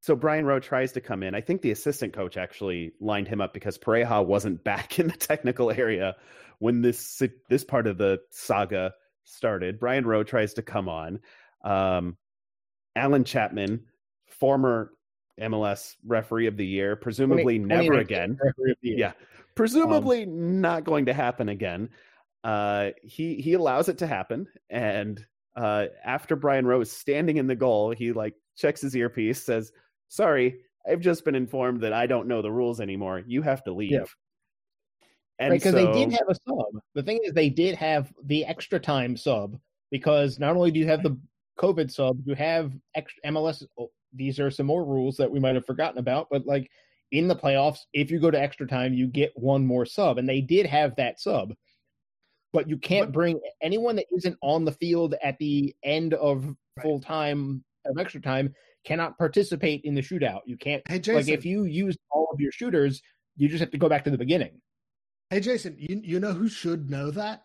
[0.00, 1.34] so Brian Rowe tries to come in.
[1.34, 5.16] I think the assistant coach actually lined him up because Pareja wasn't back in the
[5.16, 6.16] technical area
[6.58, 8.92] when this this part of the saga
[9.24, 9.80] started.
[9.80, 11.20] Brian Rowe tries to come on.
[11.64, 12.16] Um,
[12.94, 13.86] Alan Chapman,
[14.26, 14.92] former
[15.40, 18.38] MLS referee of the year, presumably 20- never 2019 again.
[18.44, 18.98] referee of the year.
[18.98, 19.12] Yeah,
[19.54, 21.88] presumably not going to happen again.
[22.44, 25.24] Uh, he he allows it to happen, and
[25.56, 29.72] uh, after Brian Rowe is standing in the goal, he like checks his earpiece, says,
[30.08, 33.22] "Sorry, I've just been informed that I don't know the rules anymore.
[33.26, 34.04] You have to leave." Yeah.
[35.38, 36.82] And because so, they did have a sub.
[36.94, 39.58] The thing is, they did have the extra time sub
[39.90, 41.18] because not only do you have the
[41.58, 43.64] COVID sub, you have extra MLS.
[43.78, 46.70] oh, These are some more rules that we might have forgotten about, but like
[47.12, 50.28] in the playoffs, if you go to extra time, you get one more sub, and
[50.28, 51.54] they did have that sub.
[52.54, 56.46] But you can't But- bring anyone that isn't on the field at the end of
[56.46, 56.56] Right.
[56.82, 60.40] full time of extra time cannot participate in the shootout.
[60.46, 61.14] You can't Hey Jason.
[61.16, 63.02] like if you use all of your shooters,
[63.36, 64.60] you just have to go back to the beginning.
[65.30, 67.42] hey Jason, you you know who should know that?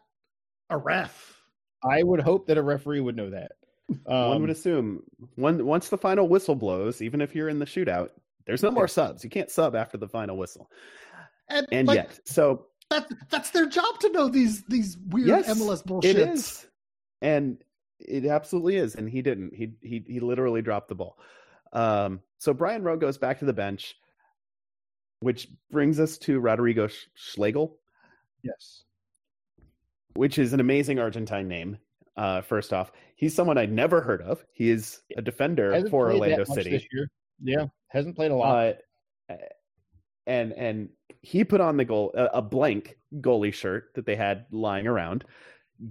[0.69, 1.41] A ref.
[1.83, 3.53] I would hope that a referee would know that.
[4.05, 5.03] Um, one would assume
[5.35, 8.09] when once the final whistle blows, even if you're in the shootout,
[8.45, 9.23] there's no more subs.
[9.23, 10.69] You can't sub after the final whistle,
[11.49, 15.49] And, and like, yet, so that that's their job to know these these weird Yes,
[15.49, 16.17] MLS bullshit.
[16.17, 16.67] It is,
[17.21, 17.57] and
[17.99, 18.95] it absolutely is.
[18.95, 19.53] And he didn't.
[19.53, 21.17] He he he literally dropped the ball.
[21.71, 23.95] Um, so Brian Rowe goes back to the bench,
[25.19, 27.77] which brings us to Rodrigo Sch- Schlegel,
[28.43, 28.83] yes.
[30.15, 31.77] which is an amazing Argentine name.
[32.17, 34.43] Uh, first off, he's someone I'd never heard of.
[34.51, 36.71] He is a defender Hasn't for Orlando City.
[36.71, 37.09] this year.
[37.41, 38.77] Yeah, hasn't played a lot.
[39.29, 39.35] Uh,
[40.25, 40.89] and and
[41.21, 45.25] he put on the goal a, blank goalie shirt that they had lying around.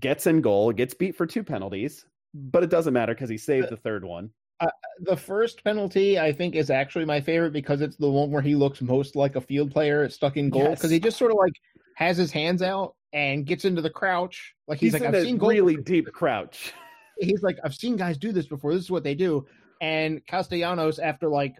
[0.00, 2.04] Gets in goal, gets beat for two penalties,
[2.34, 4.30] but it doesn't matter because he saved uh, the third one.
[4.60, 4.66] Uh,
[5.00, 8.54] the first penalty, I think, is actually my favorite because it's the one where he
[8.54, 10.90] looks most like a field player stuck in goal because Yes.
[10.92, 11.52] he just sort of like
[11.96, 14.54] has his hands out and gets into the crouch.
[14.66, 16.72] Like he's, He's, like, I've a seen goal really deep crouch.
[17.18, 18.74] he's like, I've seen guys do this before.
[18.74, 19.46] This is what they do.
[19.80, 21.54] And Castellanos, after like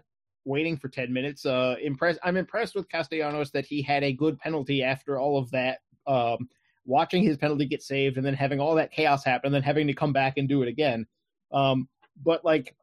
[0.49, 2.19] waiting for 10 minutes, uh, impressed.
[2.23, 5.79] I'm impressed with Castellanos that he had a good penalty after all of that.
[6.07, 6.49] Um,
[6.85, 9.87] watching his penalty get saved and then having all that chaos happen and then having
[9.87, 11.05] to come back and do it again.
[11.51, 11.87] Um,
[12.21, 12.75] but like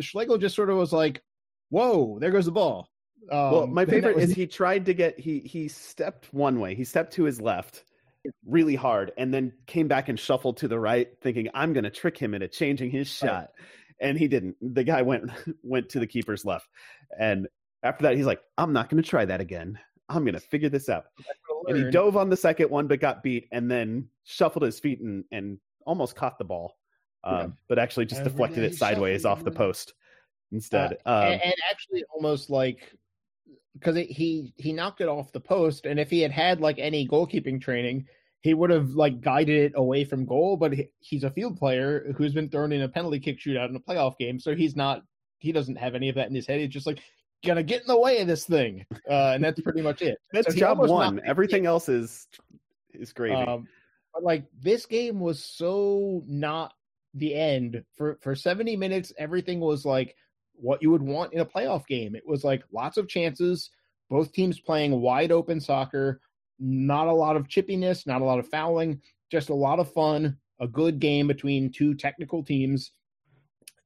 [0.00, 1.22] Schlegel just sort of was like,
[1.68, 2.88] whoa, there goes the ball.
[3.30, 6.74] Um, well, my favorite was- is he tried to get he he stepped one way.
[6.74, 7.84] He stepped to his left
[8.46, 11.90] really hard and then came back and shuffled to the right thinking I'm going to
[11.90, 13.46] trick him into changing his Right.
[14.00, 14.08] Shot.
[14.08, 14.56] And he didn't.
[14.74, 15.30] The guy went
[15.62, 16.68] went to the keeper's left.
[17.18, 17.48] And
[17.82, 19.78] after that he's like I'm not going to try that again.
[20.08, 21.04] I'm going to figure this out.
[21.66, 25.00] And he dove on the second one but got beat and then shuffled his feet
[25.00, 26.76] and and almost caught the ball,
[27.24, 27.46] um, Yeah.
[27.68, 29.94] but actually just Every deflected it sideways shuffle, off the post
[30.52, 30.98] instead.
[31.04, 32.94] Uh, um, and, and actually almost like
[33.74, 37.06] because he he knocked it off the post and if he had had like any
[37.06, 38.06] goalkeeping training
[38.40, 42.12] he would have like guided it away from goal but he, he's a field player
[42.16, 45.02] who's been thrown in a penalty kick shootout in a playoff game so he's not
[45.38, 47.00] he doesn't have any of that in his head he's just like
[47.44, 50.52] gonna get in the way of this thing uh, and that's pretty much it that's
[50.52, 50.88] so job one.
[50.88, 51.24] knocked it.
[51.28, 52.26] Everything else is
[52.98, 53.36] is gravy.
[53.36, 53.66] Um,
[54.12, 56.74] but like this game was so not
[57.14, 59.12] the end for for 70 minutes.
[59.18, 60.14] Everything was like
[60.54, 62.14] what you would want in a playoff game.
[62.14, 63.70] It was like lots of chances,
[64.10, 66.20] both teams playing wide open soccer,
[66.58, 69.00] not a lot of chippiness, not a lot of fouling,
[69.30, 72.92] just a lot of fun, a good game between two technical teams.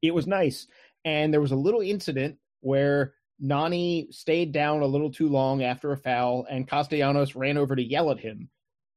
[0.01, 0.67] It was nice.
[1.05, 5.93] And there was a little incident where Nani stayed down a little too long after
[5.93, 8.49] a foul, and Castellanos ran over to yell at him.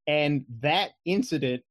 [0.08, 1.64] And that incident,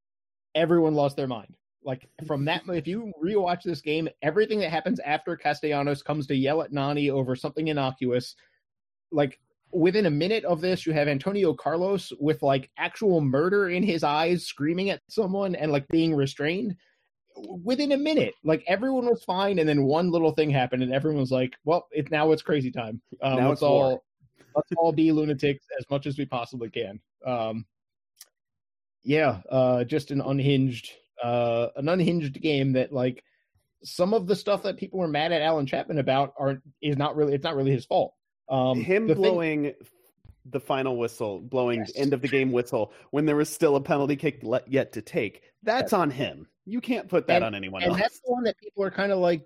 [0.54, 1.54] everyone lost their mind.
[1.84, 6.34] Like from that, if you rewatch this game, everything that happens after Castellanos comes to
[6.34, 8.34] yell at Nani over something innocuous.
[9.12, 9.38] Like
[9.74, 14.04] within a minute of this, you have Antonio Carlos with like actual murder in his
[14.04, 16.76] eyes, screaming at someone and like being restrained.
[17.36, 21.20] Within a minute, like everyone was fine, and then one little thing happened, and everyone
[21.20, 23.02] was like, "Well, it, now it's crazy time.
[23.20, 24.04] Um, Now let's it's war." all
[24.54, 27.66] let's all be lunatics as much as we possibly can." Um,
[29.02, 33.24] yeah, uh, just an unhinged, uh, an unhinged game that like
[33.82, 37.16] some of the stuff that people were mad at Alan Chapman about are is not
[37.16, 38.14] really it's not really his fault.
[38.48, 39.74] Um, Him the thing- blowing
[40.50, 41.92] the final whistle, blowing Yes.
[41.96, 45.00] end of the game whistle when there was still a penalty kick le- yet to
[45.02, 45.40] take.
[45.62, 46.46] That's on him.
[46.66, 48.00] You can't put that And- on anyone and else.
[48.00, 49.42] that's the one that people are kind of like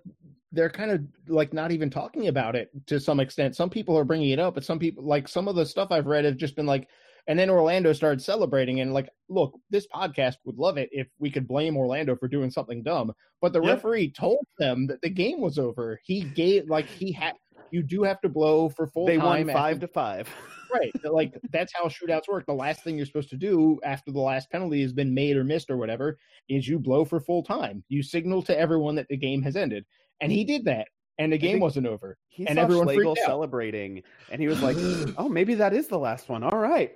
[0.51, 4.03] they're kind of like not even talking about it to some extent some people are
[4.03, 6.55] bringing it up but some people like some of the stuff i've read have just
[6.55, 6.87] been like
[7.27, 11.29] and then orlando started celebrating and like look this podcast would love it if we
[11.29, 13.75] could blame orlando for doing something dumb but the Yep.
[13.75, 17.35] referee told them that the game was over he gave like he had
[17.71, 20.29] you do have to blow for full They time won after- five to five.
[20.71, 24.19] right like that's how shootouts work the last thing you're supposed to do after the
[24.19, 26.15] last penalty has been made or missed or whatever
[26.47, 29.83] is you blow for full time you signal to everyone that the game has ended
[30.21, 30.87] and he did that
[31.17, 33.25] and the game wasn't over He And saw everyone freaked out.
[33.25, 34.77] celebrating, and he was like,
[35.17, 36.43] "Oh, maybe that is the last one.
[36.43, 36.95] All right,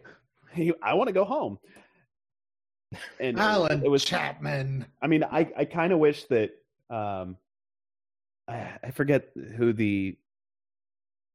[0.54, 1.58] he, I want to go home."
[3.20, 4.86] And Alan it was Chapman.
[5.02, 6.52] I mean, I, I kind of wish that
[6.90, 7.38] um,
[8.48, 10.16] I, I forget who the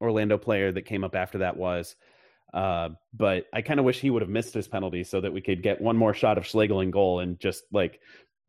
[0.01, 1.97] Orlando player that came up after that was,
[2.55, 5.41] uh, but I kind of wish he would have missed his penalty so that we
[5.41, 8.01] could get one more shot of Schlegel in goal and just like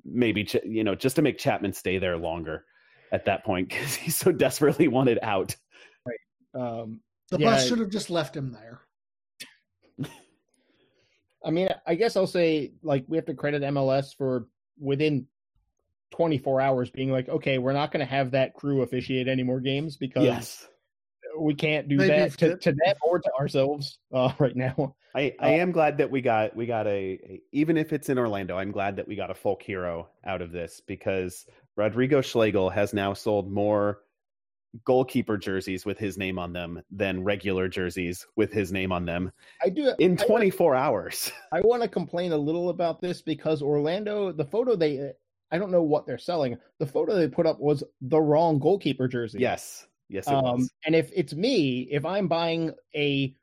[0.05, 2.65] maybe Ch- you know just to make Chapman stay there longer
[3.11, 5.55] at that point because he so desperately wanted out.
[6.53, 7.51] um The Yeah.
[7.51, 8.81] bus should have just left him there.
[11.45, 14.47] i mean i guess i'll say like we have to credit mls for
[14.77, 15.25] within
[16.11, 19.59] 24 hours being like okay we're not going to have that crew officiate any more
[19.59, 20.67] games because Yes,
[21.37, 22.61] we can't do They that to, it.
[22.61, 26.21] to them or to ourselves uh, right now I, I Uh, am glad that we
[26.21, 26.89] got we got a,
[27.23, 30.41] a even if it's in Orlando, I'm glad that we got a folk hero out
[30.41, 34.01] of this because Rodrigo Schlegel has now sold more
[34.85, 39.31] goalkeeper jerseys with his name on them than regular jerseys with his name on them
[39.63, 41.31] i do in I- 24 hours.
[41.51, 45.11] I want to complain a little about this because Orlando, the photo they,
[45.51, 46.55] I don't know what they're selling.
[46.77, 49.39] The photo they put up was the wrong goalkeeper jersey.
[49.39, 50.71] yes, yes, it Um, was.
[50.85, 53.35] and if it's me, if I'm buying a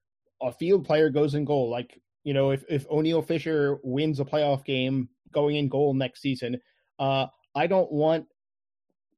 [0.43, 4.25] a field player goes in goal, like you know, if if Oniel Fisher wins a
[4.25, 6.61] playoff game going in goal next season,
[6.99, 8.27] uh, I don't want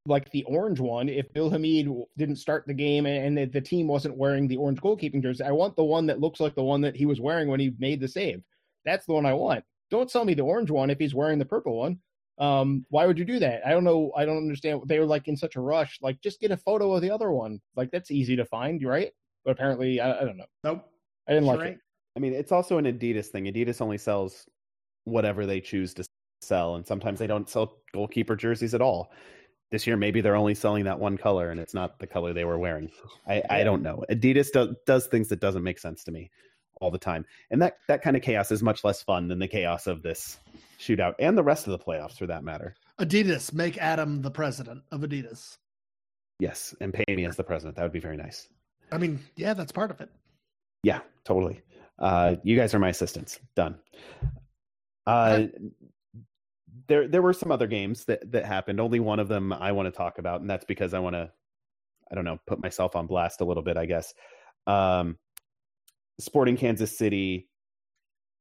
[0.05, 1.09] like the orange one.
[1.09, 1.87] If Bill Hamid
[2.17, 5.43] didn't start the game and, and the, the team wasn't wearing the orange goalkeeping jersey,
[5.43, 7.73] I want the one that looks like the one that he was wearing when he
[7.79, 8.41] made the save.
[8.85, 9.63] That's the one I want.
[9.91, 11.99] Don't sell me the orange one if he's wearing the purple one.
[12.39, 13.65] Um, why would you do that?
[13.65, 14.11] I don't know.
[14.15, 14.81] I don't understand.
[14.85, 15.99] They were like in such a rush.
[16.01, 17.59] Like, just get a photo of the other one.
[17.75, 19.11] Like, that's easy to find, right?
[19.43, 20.45] But apparently, I, I don't know.
[20.63, 20.85] Nope.
[21.27, 21.79] I didn't like Sure it.
[22.15, 23.45] I mean, it's also an Adidas thing.
[23.45, 24.45] Adidas only sells
[25.03, 26.05] whatever they choose to
[26.41, 29.11] sell, and sometimes they don't sell goalkeeper jerseys at all.
[29.71, 32.45] This year, maybe they're only selling that one color, and it's not the color they
[32.45, 32.89] were wearing.
[33.27, 34.03] I, I don't know.
[34.09, 36.31] Adidas does, does things that doesn't make sense to me
[36.79, 39.47] all the time, and that that kind of chaos is much less fun than the
[39.47, 40.39] chaos of this
[40.79, 42.75] shootout and the rest of the playoffs, for that matter.
[42.99, 45.57] Adidas, make Adam the president of Adidas.
[46.39, 47.75] Yes, and pay me as the president.
[47.75, 48.47] That would be very nice.
[48.91, 50.09] I mean, yeah, that's part of it.
[50.83, 51.61] Yeah, totally.
[51.99, 53.39] Uh, you guys are my assistants.
[53.55, 53.75] Done.
[55.05, 55.47] Uh,
[56.87, 58.79] there, there were some other games that that happened.
[58.79, 61.29] Only one of them I want to talk about, and that's because I want to,
[62.09, 63.75] I don't know, put myself on blast a little bit.
[63.75, 64.13] I guess.
[64.65, 65.17] Um,
[66.19, 67.47] Sporting Kansas City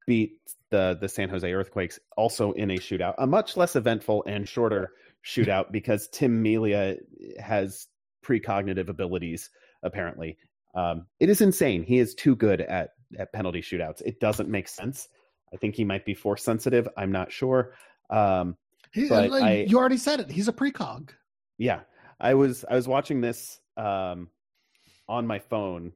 [0.06, 0.38] beat
[0.70, 4.92] the the San Jose Earthquakes also in a shootout, a much less eventful and shorter
[5.24, 6.96] shootout because Tim Melia
[7.40, 7.86] has
[8.24, 9.50] precognitive abilities
[9.82, 10.36] apparently.
[10.74, 11.82] Um, it is insane.
[11.82, 14.02] He is too good at at penalty shootouts.
[14.04, 15.08] It doesn't make sense.
[15.52, 16.86] I think he might be force sensitive.
[16.96, 17.72] I'm not sure.
[18.10, 18.56] Um,
[18.92, 20.30] He, like, I- you already said it.
[20.30, 21.10] He's a precog.
[21.58, 21.80] yeah,
[22.20, 24.28] I was I was watching this um,
[25.08, 25.92] on my phone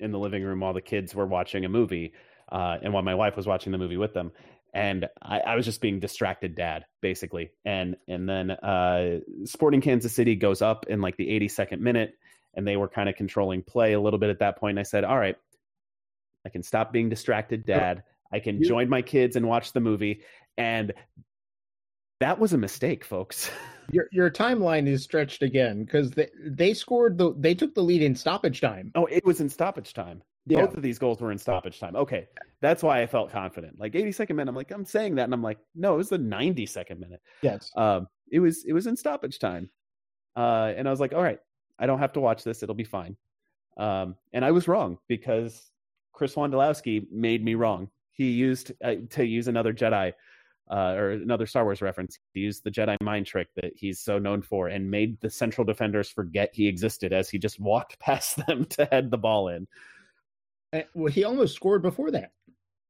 [0.00, 2.12] in the living room while the kids were watching a movie,
[2.50, 4.32] uh, and while my wife was watching the movie with them,
[4.72, 10.12] and I, I was just being distracted dad basically, and and then uh, Sporting Kansas
[10.12, 12.14] City goes up in like the 82nd minute,
[12.54, 14.72] and they were kind of controlling play a little bit at that point.
[14.72, 15.36] And I said, all right,
[16.44, 18.02] I can stop being distracted, dad.
[18.32, 20.22] I can join my kids and watch the movie,
[20.56, 20.92] and
[22.20, 23.50] that was a mistake, folks.
[23.92, 28.02] Your your timeline is stretched again because they they scored the they took the lead
[28.02, 28.92] in stoppage time.
[28.94, 30.22] Oh, it was in stoppage time.
[30.46, 30.64] Yeah.
[30.64, 31.94] Both of these goals were in stoppage time.
[31.94, 32.26] Okay.
[32.60, 33.78] That's why I felt confident.
[33.78, 35.24] Like 82nd minute, I'm like, I'm saying that.
[35.24, 37.20] And I'm like, no, it was the 92nd minute.
[37.42, 37.70] Yes.
[37.76, 39.70] Um, it was it was in stoppage time.
[40.36, 41.38] Uh, and I was like, all right,
[41.78, 42.62] I don't have to watch this.
[42.62, 43.16] It'll be fine.
[43.76, 45.70] Um, and I was wrong because
[46.12, 47.88] Chris Wondolowski made me wrong.
[48.12, 50.12] He used uh, to use another Jedi
[50.70, 52.18] uh, or another Star Wars reference.
[52.32, 55.64] He used the Jedi mind trick that he's so known for and made the central
[55.64, 59.66] defenders forget he existed as he just walked past them to head the ball in.
[60.94, 62.30] Well, he almost scored before that.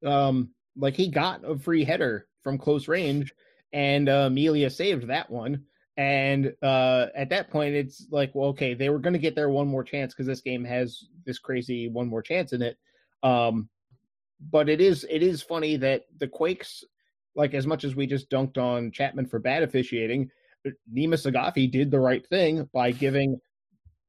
[0.05, 3.33] Um, like he got a free header from close range,
[3.73, 5.65] and uh, Amelia saved that one.
[5.97, 9.51] And uh, at that point, it's like, well, okay, they were going to get their
[9.51, 12.79] one more chance because this game has this crazy one more chance in it.
[13.23, 13.69] Um,
[14.51, 16.85] but it is it is funny that the Quakes,
[17.35, 20.31] like as much as we just dunked on Chapman for bad officiating,
[20.95, 23.41] Nima Saghafi did the right thing by giving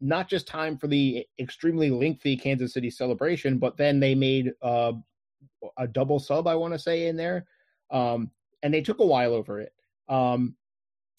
[0.02, 4.94] not just time for the extremely lengthy Kansas City celebration, but then they made uh,
[5.78, 7.46] a double sub, I want to say, in there.
[7.92, 8.32] Um,
[8.64, 9.74] and they took a while over it.
[10.10, 10.56] Um,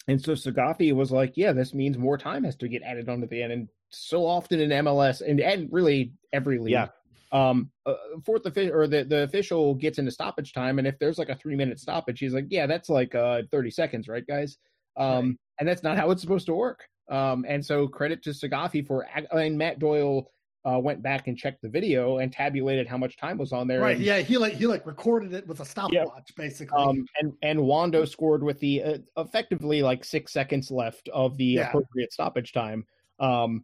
[0.07, 3.27] and so Saghafi was like, yeah, this means more time has to get added onto
[3.27, 3.53] the end.
[3.53, 6.87] And so often in MLS and, and really every league, Yeah.
[7.33, 10.77] Um, uh, fourth official or the, the official gets into stoppage time.
[10.77, 13.71] And if there's like a three minute stoppage, he's like, yeah, that's like uh, 30
[13.71, 14.57] seconds, right, guys?
[14.95, 15.35] Um, Right.
[15.59, 16.83] And that's not how it's supposed to work.
[17.09, 20.29] Um, and so credit to Saghafi for, mean, Matt Doyle
[20.65, 23.81] uh, went back and checked the video and tabulated how much time was on there.
[23.81, 23.95] Right.
[23.97, 24.19] and, Yeah.
[24.19, 26.77] He like he like recorded it with a stopwatch, basically.
[26.77, 31.45] Um, and and Wando scored with the uh, effectively like six seconds left of the
[31.45, 31.67] Yeah.
[31.67, 32.85] appropriate stoppage time.
[33.19, 33.63] Um,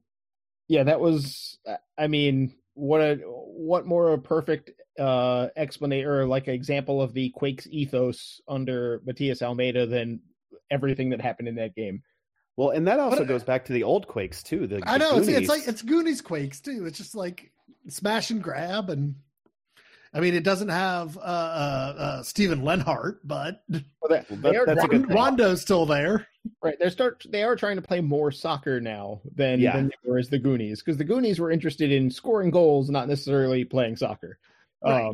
[0.67, 1.57] yeah, that was.
[1.97, 7.29] I mean, what a what more a perfect uh explanation or like example of the
[7.31, 10.21] Quakes ethos under Matias Almeyda than
[10.71, 12.01] everything that happened in that game.
[12.57, 14.67] Well, and that also But- goes back to the old Quakes too.
[14.67, 16.85] The, I the know it's, it's like it's Goonies Quakes too.
[16.85, 17.51] It's just like
[17.87, 19.15] smash and grab, and
[20.13, 21.23] I mean it doesn't have uh, uh,
[21.97, 25.15] uh, Steven Lenhart, but Well, that, Well, that- are that's a good thing.
[25.15, 26.27] Wando's still there.
[26.63, 26.75] Right.
[26.79, 29.75] They're start they are trying to play more soccer now than, Yeah.
[29.75, 30.81] than they were as the Goonies.
[30.81, 34.39] Because the Goonies were interested in scoring goals, not necessarily playing soccer.
[34.83, 35.05] Right.
[35.07, 35.13] Um,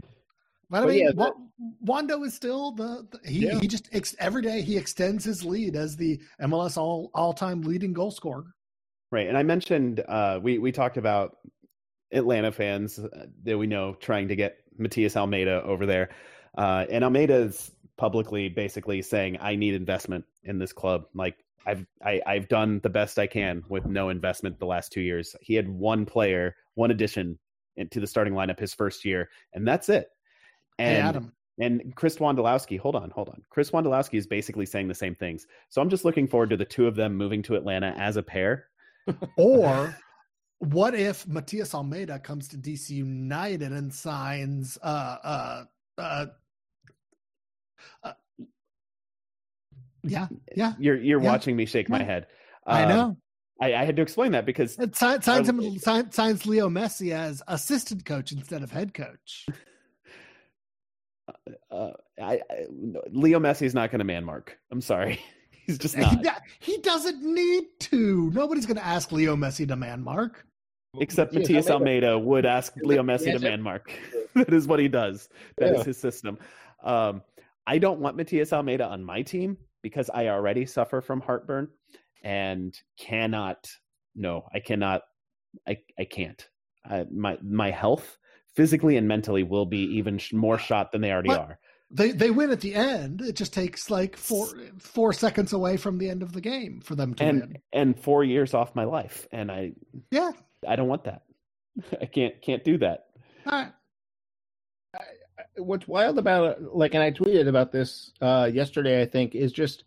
[0.70, 1.34] But I mean, yeah, Wa-
[1.84, 3.60] Wando is still the, the- he Yeah.
[3.60, 7.62] he just ex, every day he extends his lead as the MLS all all time
[7.64, 8.46] leading goal scorer.
[9.12, 11.38] Right, and I mentioned uh, we we talked about
[12.12, 16.10] Atlanta fans uh, that we know trying to get Matias Almeyda over there,
[16.58, 21.06] uh, and Almeyda's publicly basically saying, "I need investment in this club.
[21.14, 25.02] Like I've I, I've done the best I can with no investment the last two
[25.02, 25.36] years.
[25.42, 27.40] He had one player, one addition
[27.78, 30.08] into the starting lineup his first year, and that's it.
[30.78, 33.42] hey, And Adam, and Chris Wondolowski, hold on, hold on.
[33.50, 35.48] Chris Wondolowski is basically saying the same things.
[35.70, 38.24] So I'm just looking forward to the two of them moving to Atlanta as a
[38.24, 38.68] pair.
[39.38, 39.96] or
[40.60, 45.64] what if Matias Almeyda comes to DC United and signs uh uh
[45.98, 46.26] uh,
[48.04, 48.14] uh
[50.04, 51.32] yeah yeah You're you're Yeah.
[51.32, 52.06] watching me shake my Yeah.
[52.06, 52.28] head.
[52.68, 53.18] I Um, know
[53.62, 57.12] I, I had to explain that because it signs, signs him sign, signs Leo Messi
[57.12, 59.46] as assistant coach instead of head coach
[61.72, 61.92] uh,
[62.22, 62.66] I, I,
[63.12, 64.58] Leo Messi is not going to man mark.
[64.72, 65.20] I'm sorry,
[65.66, 66.42] he's just he, not.
[66.60, 70.46] he doesn't need to nobody's going to ask Leo Messi to man mark
[70.98, 72.08] Except Matias Matias Almeyda.
[72.12, 73.92] Almeyda would ask Leo Messi to man mark.
[74.36, 75.28] that is what he does.
[75.58, 75.84] That is Yeah.
[75.84, 76.38] his system.
[76.82, 77.22] Um,
[77.68, 81.68] I don't want Matias Almeyda on my team because I already suffer from heartburn
[82.24, 83.68] and cannot.
[84.16, 85.02] No, I cannot.
[85.68, 86.48] I I can't.
[86.90, 88.18] I, my my health,
[88.56, 91.60] physically and mentally, will be even sh- more shot than they already But- are.
[91.92, 94.48] They they win at the end it just takes like four
[94.80, 98.00] four seconds away from the end of the game for them to And win and
[98.00, 99.74] four years off my life, and I
[100.12, 100.32] yeah
[100.68, 101.22] I don't want that.
[102.02, 103.06] I can't can't do that.
[103.46, 103.72] all right
[105.58, 109.02] what's wild about like, and I tweeted about this uh, yesterday.
[109.02, 109.84] I think is just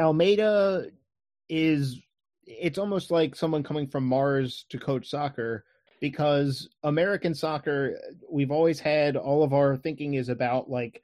[0.00, 0.86] Almeyda
[1.48, 2.00] is.
[2.44, 5.64] It's almost like someone coming from Mars to coach soccer
[6.00, 7.98] because American soccer,
[8.30, 11.02] we've always had all of our thinking is about like,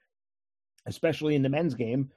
[0.87, 2.11] especially in the men's game,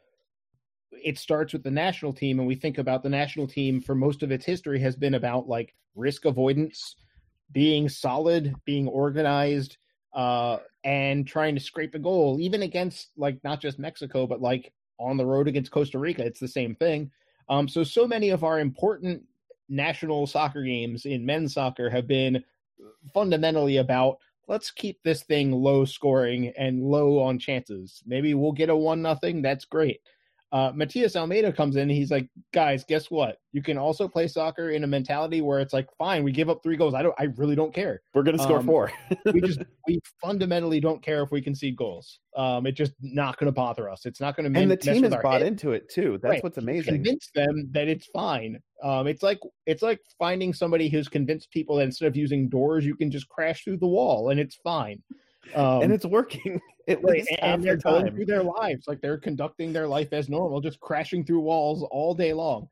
[0.91, 4.23] it starts with the national team, and we think about the national team for most
[4.23, 6.95] of its history has been about like risk avoidance,
[7.51, 9.77] being solid, being organized,
[10.13, 14.71] uh, and trying to scrape a goal, even against like not just Mexico, but like
[14.97, 16.25] on the road against Costa Rica.
[16.25, 17.11] It's the same thing.
[17.49, 19.23] Um, so so many of our important
[19.67, 22.43] national soccer games in men's soccer have been
[23.13, 24.17] fundamentally about
[24.47, 28.01] let's keep this thing low scoring and low on chances.
[28.05, 29.41] Maybe we'll get a one nothing.
[29.41, 30.01] That's great.
[30.55, 31.89] Uh, Matias Almeyda comes in.
[31.89, 33.39] he's like, guys, guess what?
[33.51, 36.63] You can also play soccer in a mentality where it's like, fine, we give up
[36.63, 36.93] three goals.
[36.93, 37.13] I don't.
[37.19, 38.01] I really don't care.
[38.13, 38.89] We're going to score um, four.
[39.33, 42.19] we just we fundamentally don't care if we concede goals.
[42.37, 44.05] Um, it's just not going to bother us.
[44.05, 44.57] It's not going to.
[44.57, 45.41] And the team has bought head.
[45.41, 46.19] into it too.
[46.21, 46.43] That's right.
[46.43, 46.93] what's amazing.
[46.93, 48.61] Convince them that it's fine.
[48.81, 52.85] Um, it's like it's like finding somebody who's convinced people that instead of using doors,
[52.85, 55.03] you can just crash through the wall and it's fine.
[55.53, 56.61] Um, and it's working.
[56.87, 60.61] It right, and they're going through their lives like they're conducting their life as normal,
[60.61, 62.67] just crashing through walls all day long.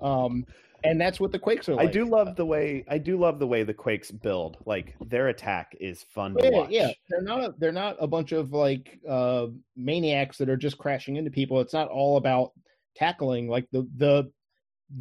[0.00, 0.46] Um,
[0.84, 1.88] and that's what the Quakes are like.
[1.88, 4.58] I do love the way I do love the way the Quakes build.
[4.66, 6.70] Like their attack is fun to watch.
[6.70, 10.78] Yeah, they're not a, they're not a bunch of like uh, maniacs that are just
[10.78, 11.60] crashing into people.
[11.60, 12.52] It's not all about
[12.94, 13.48] tackling.
[13.48, 14.30] Like the the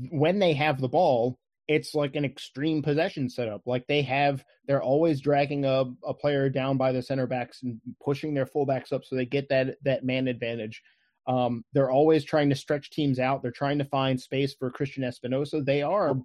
[0.09, 1.38] when they have the ball,
[1.68, 3.61] it's like an extreme possession setup.
[3.66, 7.80] Like they have, they're always dragging a, a player down by the center backs and
[8.03, 10.82] pushing their fullbacks up so they get that that man advantage.
[11.28, 13.41] Um, they're always trying to stretch teams out.
[13.41, 15.66] They're trying to find space for Cristian Espinoza.
[15.66, 16.16] They are,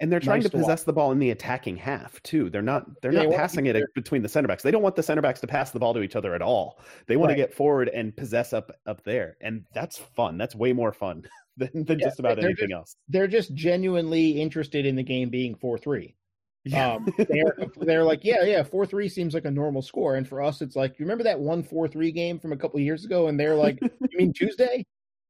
[0.00, 2.50] and they're trying nice to possess to the ball in the attacking half too.
[2.50, 4.62] They're not they're they not passing it between the center backs.
[4.62, 6.80] They don't want the center backs to pass the ball to each other at all.
[7.06, 7.36] They want right.
[7.36, 10.36] to get forward and possess up up there, and that's fun.
[10.38, 11.24] That's way more fun.
[11.56, 12.96] than, than yeah, just about anything just, else.
[13.08, 16.16] They're just genuinely interested in the game being four three.
[16.64, 16.94] Yeah.
[16.94, 20.42] Um, they're they're like, yeah, yeah, four three seems like a normal score, and for
[20.42, 23.28] us, it's like, you remember that one four three game from a couple years ago,
[23.28, 24.84] and they're like, you mean Tuesday?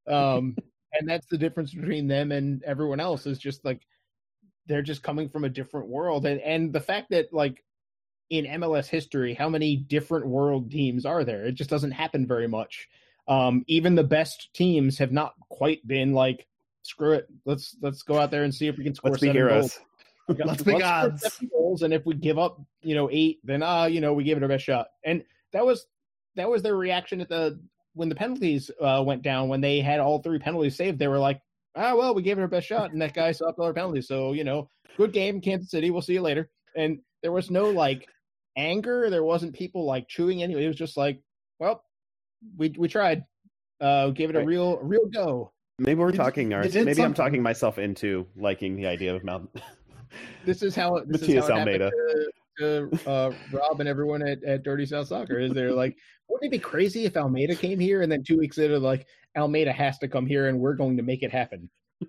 [0.08, 0.56] Um,
[0.92, 3.80] and that's the difference between them and everyone else is just like
[4.66, 7.62] they're just coming from a different world, and and the fact that like
[8.30, 11.44] in MLS history, how many different world teams are there?
[11.44, 12.88] It just doesn't happen very much.
[13.28, 16.46] Um, even the best teams have not quite been like,
[16.82, 19.36] screw it, let's let's go out there and see if we can score let's seven
[19.36, 19.78] heroes.
[20.28, 20.40] goals.
[20.44, 21.40] let's be gods.
[21.50, 24.36] Goals, and if we give up, you know, eight, then uh, you know, we gave
[24.36, 24.88] it our best shot.
[25.04, 25.86] And that was
[26.36, 27.58] that was their reaction at the
[27.94, 30.98] when the penalties uh, went down when they had all three penalties saved.
[30.98, 31.40] They were like,
[31.76, 34.08] ah, well, we gave it our best shot, and that guy stopped all our penalties.
[34.08, 35.90] So you know, good game, Kansas City.
[35.90, 36.50] We'll see you later.
[36.76, 38.08] And there was no like
[38.56, 39.10] anger.
[39.10, 40.64] There wasn't people like chewing anyway.
[40.64, 41.20] It was just like,
[41.58, 41.84] well,
[42.56, 43.24] we we tried.
[43.80, 45.52] Uh, gave it a real real go.
[45.78, 46.62] Maybe we're talking our.
[46.62, 47.04] Maybe something.
[47.04, 49.50] I'm talking myself into liking the idea of Mount.
[50.44, 51.90] this is how this Matias is how Almeyda.
[51.90, 55.96] To, to uh, Rob and everyone at, at Dirty South Soccer is they're like,
[56.28, 59.06] wouldn't it be crazy if Almeyda came here and then two weeks later, like
[59.36, 61.70] Almeyda has to come here and we're going to make it happen.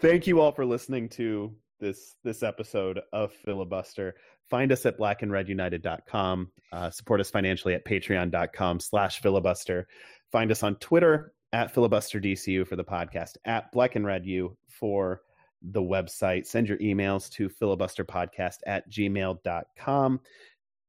[0.00, 4.14] Thank you all for listening to this this episode of Filibuster.
[4.50, 6.50] Find us at blackandredunited.com.
[6.72, 9.86] Uh, support us financially at patreon.com slash filibuster.
[10.30, 15.20] Find us on Twitter at filibusterdcu for the podcast, at black and red u for
[15.62, 16.46] the website.
[16.46, 20.20] Send your emails to filibusterpodcast at gmail.com.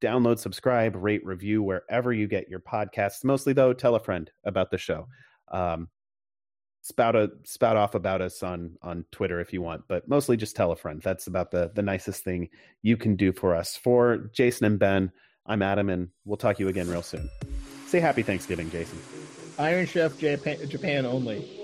[0.03, 3.23] Download, subscribe, rate, review wherever you get your podcasts.
[3.23, 5.07] Mostly, though, tell a friend about the show.
[5.49, 5.87] Um,
[6.81, 10.57] spout a spout off about us on on Twitter if you want, but mostly just
[10.57, 11.01] tell a friend.
[11.01, 12.49] That's about the the nicest thing
[12.81, 13.77] you can do for us.
[13.77, 15.09] For Jason and Ben,
[15.45, 17.29] I'm Adam, and we'll talk to you again real soon.
[17.87, 18.99] Say happy Thanksgiving, Jason.
[19.57, 21.62] Iron Chef Japan, Japan only.